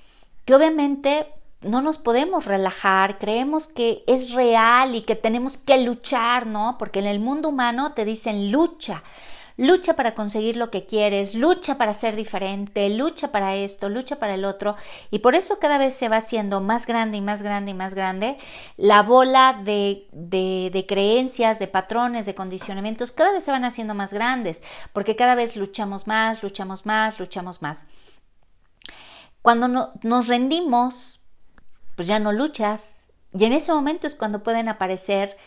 [0.45, 1.27] que obviamente
[1.61, 6.77] no nos podemos relajar, creemos que es real y que tenemos que luchar, ¿no?
[6.77, 9.03] Porque en el mundo humano te dicen lucha,
[9.59, 14.35] lucha para conseguir lo que quieres, lucha para ser diferente, lucha para esto, lucha para
[14.35, 14.77] el otro.
[15.11, 17.93] Y por eso cada vez se va haciendo más grande y más grande y más
[17.93, 18.37] grande
[18.77, 24.13] la bola de, de, creencias, de patrones, de condicionamientos, cada vez se van haciendo más
[24.13, 27.85] grandes, porque cada vez luchamos más, luchamos más, luchamos más.
[29.41, 31.19] Cuando nos rendimos,
[31.97, 33.09] pues ya no luchas.
[33.33, 35.37] Y en ese momento es cuando pueden aparecer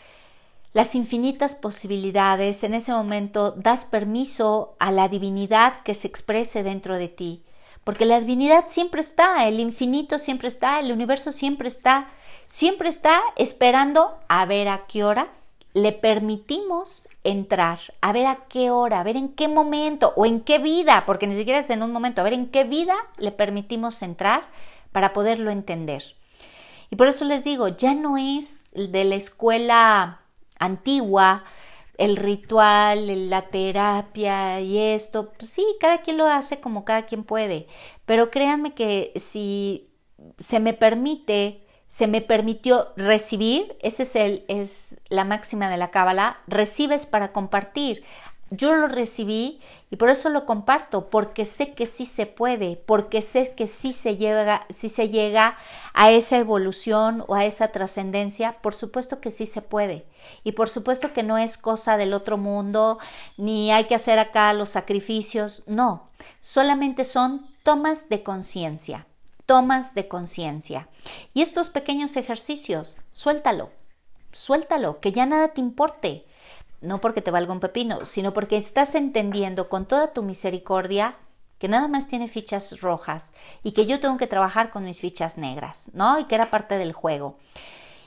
[0.73, 6.97] las infinitas posibilidades, en ese momento das permiso a la divinidad que se exprese dentro
[6.97, 7.43] de ti,
[7.83, 12.09] porque la divinidad siempre está, el infinito siempre está, el universo siempre está,
[12.47, 18.71] siempre está esperando a ver a qué horas le permitimos entrar, a ver a qué
[18.71, 21.83] hora, a ver en qué momento o en qué vida, porque ni siquiera es en
[21.83, 24.47] un momento, a ver en qué vida le permitimos entrar
[24.91, 26.03] para poderlo entender.
[26.89, 30.22] Y por eso les digo, ya no es de la escuela
[30.63, 31.43] antigua,
[31.97, 37.23] el ritual, la terapia y esto, pues sí, cada quien lo hace como cada quien
[37.23, 37.67] puede,
[38.05, 39.89] pero créanme que si
[40.39, 45.91] se me permite, se me permitió recibir, esa es, el, es la máxima de la
[45.91, 48.03] cábala, recibes para compartir.
[48.49, 53.21] Yo lo recibí y por eso lo comparto, porque sé que sí se puede, porque
[53.21, 55.57] sé que sí se llega, sí se llega
[55.93, 60.05] a esa evolución o a esa trascendencia, por supuesto que sí se puede.
[60.43, 62.99] Y por supuesto que no es cosa del otro mundo,
[63.37, 69.07] ni hay que hacer acá los sacrificios, no, solamente son tomas de conciencia,
[69.45, 70.89] tomas de conciencia.
[71.33, 73.71] Y estos pequeños ejercicios, suéltalo,
[74.31, 76.25] suéltalo, que ya nada te importe
[76.83, 81.15] no porque te valga un pepino, sino porque estás entendiendo con toda tu misericordia
[81.57, 85.37] que nada más tiene fichas rojas y que yo tengo que trabajar con mis fichas
[85.37, 86.19] negras, ¿no?
[86.19, 87.37] Y que era parte del juego.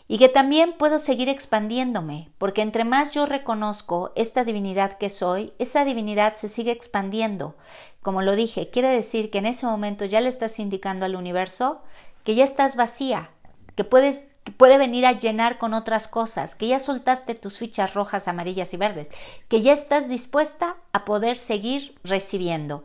[0.08, 5.52] Y que también puedo seguir expandiéndome, porque entre más yo reconozco esta divinidad que soy,
[5.58, 7.56] esa divinidad se sigue expandiendo.
[8.02, 11.80] Como lo dije, quiere decir que en ese momento ya le estás indicando al universo
[12.22, 13.30] que ya estás vacía,
[13.76, 18.28] que puedes puede venir a llenar con otras cosas, que ya soltaste tus fichas rojas,
[18.28, 19.10] amarillas y verdes,
[19.48, 22.84] que ya estás dispuesta a poder seguir recibiendo.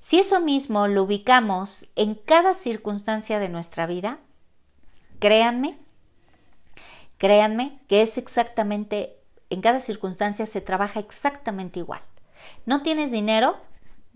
[0.00, 4.18] Si eso mismo lo ubicamos en cada circunstancia de nuestra vida,
[5.18, 5.78] créanme,
[7.18, 9.16] créanme que es exactamente,
[9.50, 12.02] en cada circunstancia se trabaja exactamente igual.
[12.66, 13.56] ¿No tienes dinero?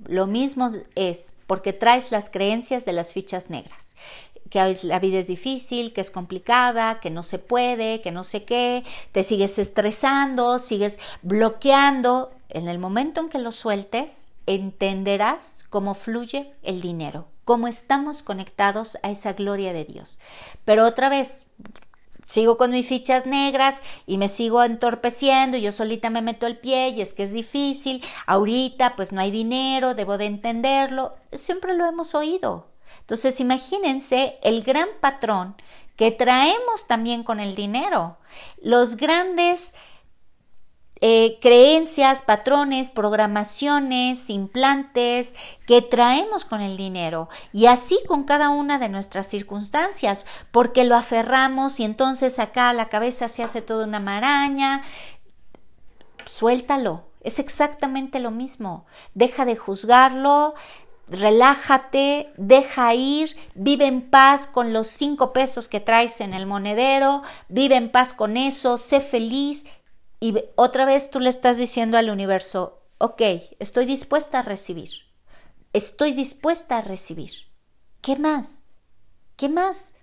[0.07, 3.91] Lo mismo es porque traes las creencias de las fichas negras
[4.51, 8.45] que la vida es difícil, que es complicada, que no se puede, que no sé
[8.45, 12.33] qué, te sigues estresando, sigues bloqueando.
[12.49, 18.99] En el momento en que lo sueltes, entenderás cómo fluye el dinero, cómo estamos conectados
[19.03, 20.19] a esa gloria de Dios.
[20.65, 21.47] Pero otra vez,
[22.25, 26.59] sigo con mis fichas negras y me sigo entorpeciendo y yo solita me meto el
[26.59, 31.77] pie y es que es difícil, ahorita pues no hay dinero, debo de entenderlo, siempre
[31.77, 32.70] lo hemos oído.
[33.11, 35.57] Entonces imagínense el gran patrón
[35.97, 38.19] que traemos también con el dinero,
[38.63, 39.75] los grandes
[41.01, 45.35] eh, creencias, patrones, programaciones, implantes
[45.67, 50.95] que traemos con el dinero y así con cada una de nuestras circunstancias, porque lo
[50.95, 54.85] aferramos y entonces acá la cabeza se hace toda una maraña.
[56.27, 58.87] Suéltalo, es exactamente lo mismo.
[59.15, 60.55] Deja de juzgarlo,
[61.11, 67.23] relájate, deja ir, vive en paz con los cinco pesos que traes en el monedero,
[67.49, 69.67] vive en paz con eso, sé feliz
[70.21, 73.23] y otra vez tú le estás diciendo al universo, ok,
[73.59, 74.91] estoy dispuesta a recibir,
[75.73, 77.31] estoy dispuesta a recibir.
[78.01, 78.63] ¿Qué más?
[79.37, 79.95] ¿Qué más?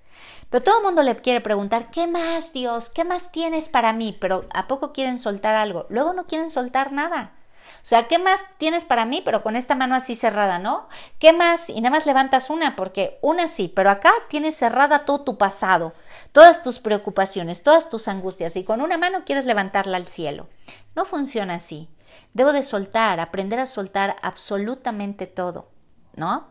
[0.50, 2.90] Pero todo el mundo le quiere preguntar, ¿qué más, Dios?
[2.90, 4.16] ¿Qué más tienes para mí?
[4.20, 5.86] Pero ¿a poco quieren soltar algo?
[5.90, 7.37] Luego no quieren soltar nada.
[7.76, 9.22] O sea, ¿qué más tienes para mí?
[9.24, 10.88] Pero con esta mano así cerrada, ¿no?
[11.20, 11.70] ¿Qué más?
[11.70, 15.94] Y nada más levantas una, porque una sí, pero acá tienes cerrada todo tu pasado,
[16.32, 20.48] todas tus preocupaciones, todas tus angustias, y con una mano quieres levantarla al cielo.
[20.96, 21.90] No funciona así.
[22.34, 25.70] Debo de soltar, aprender a soltar absolutamente todo,
[26.16, 26.48] ¿no?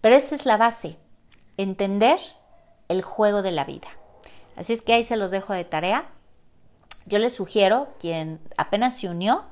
[0.00, 0.98] Pero esa es la base,
[1.56, 2.18] entender
[2.88, 3.88] el juego de la vida.
[4.56, 6.08] Así es que ahí se los dejo de tarea.
[7.04, 9.44] Yo les sugiero, quien apenas se unió,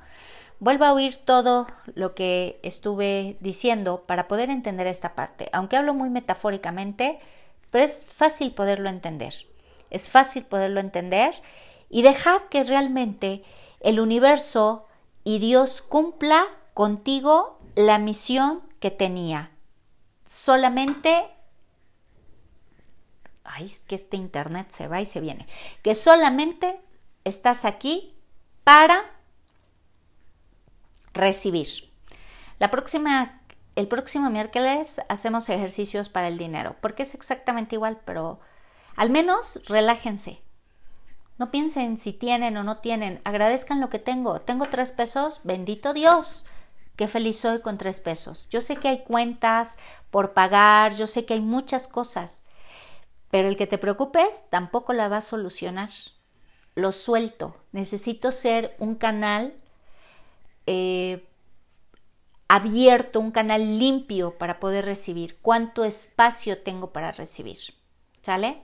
[0.64, 5.50] Vuelva a oír todo lo que estuve diciendo para poder entender esta parte.
[5.52, 7.20] Aunque hablo muy metafóricamente,
[7.68, 9.34] pero es fácil poderlo entender.
[9.90, 11.34] Es fácil poderlo entender
[11.90, 13.44] y dejar que realmente
[13.80, 14.86] el universo
[15.22, 19.50] y Dios cumpla contigo la misión que tenía.
[20.24, 21.28] Solamente
[23.44, 25.46] ay, es que este internet se va y se viene.
[25.82, 26.80] Que solamente
[27.24, 28.14] estás aquí
[28.64, 29.04] para
[31.14, 31.90] recibir.
[32.58, 33.40] La próxima,
[33.76, 38.40] el próximo miércoles hacemos ejercicios para el dinero, porque es exactamente igual, pero
[38.96, 40.40] al menos relájense.
[41.38, 44.40] No piensen si tienen o no tienen, agradezcan lo que tengo.
[44.40, 46.44] Tengo tres pesos, bendito Dios.
[46.94, 48.48] Qué feliz soy con tres pesos.
[48.50, 49.78] Yo sé que hay cuentas
[50.12, 52.44] por pagar, yo sé que hay muchas cosas,
[53.32, 55.90] pero el que te preocupes tampoco la va a solucionar.
[56.76, 57.56] Lo suelto.
[57.72, 59.54] Necesito ser un canal
[60.66, 61.26] eh,
[62.48, 67.58] abierto, un canal limpio para poder recibir, cuánto espacio tengo para recibir.
[68.22, 68.62] ¿Sale?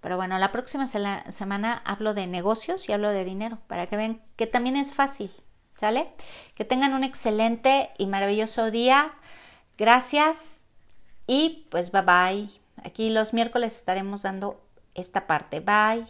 [0.00, 4.22] Pero bueno, la próxima semana hablo de negocios y hablo de dinero para que vean
[4.36, 5.32] que también es fácil.
[5.76, 6.10] ¿Sale?
[6.54, 9.10] Que tengan un excelente y maravilloso día.
[9.76, 10.62] Gracias
[11.26, 12.48] y pues bye bye.
[12.84, 14.60] Aquí los miércoles estaremos dando
[14.94, 15.60] esta parte.
[15.60, 16.06] Bye.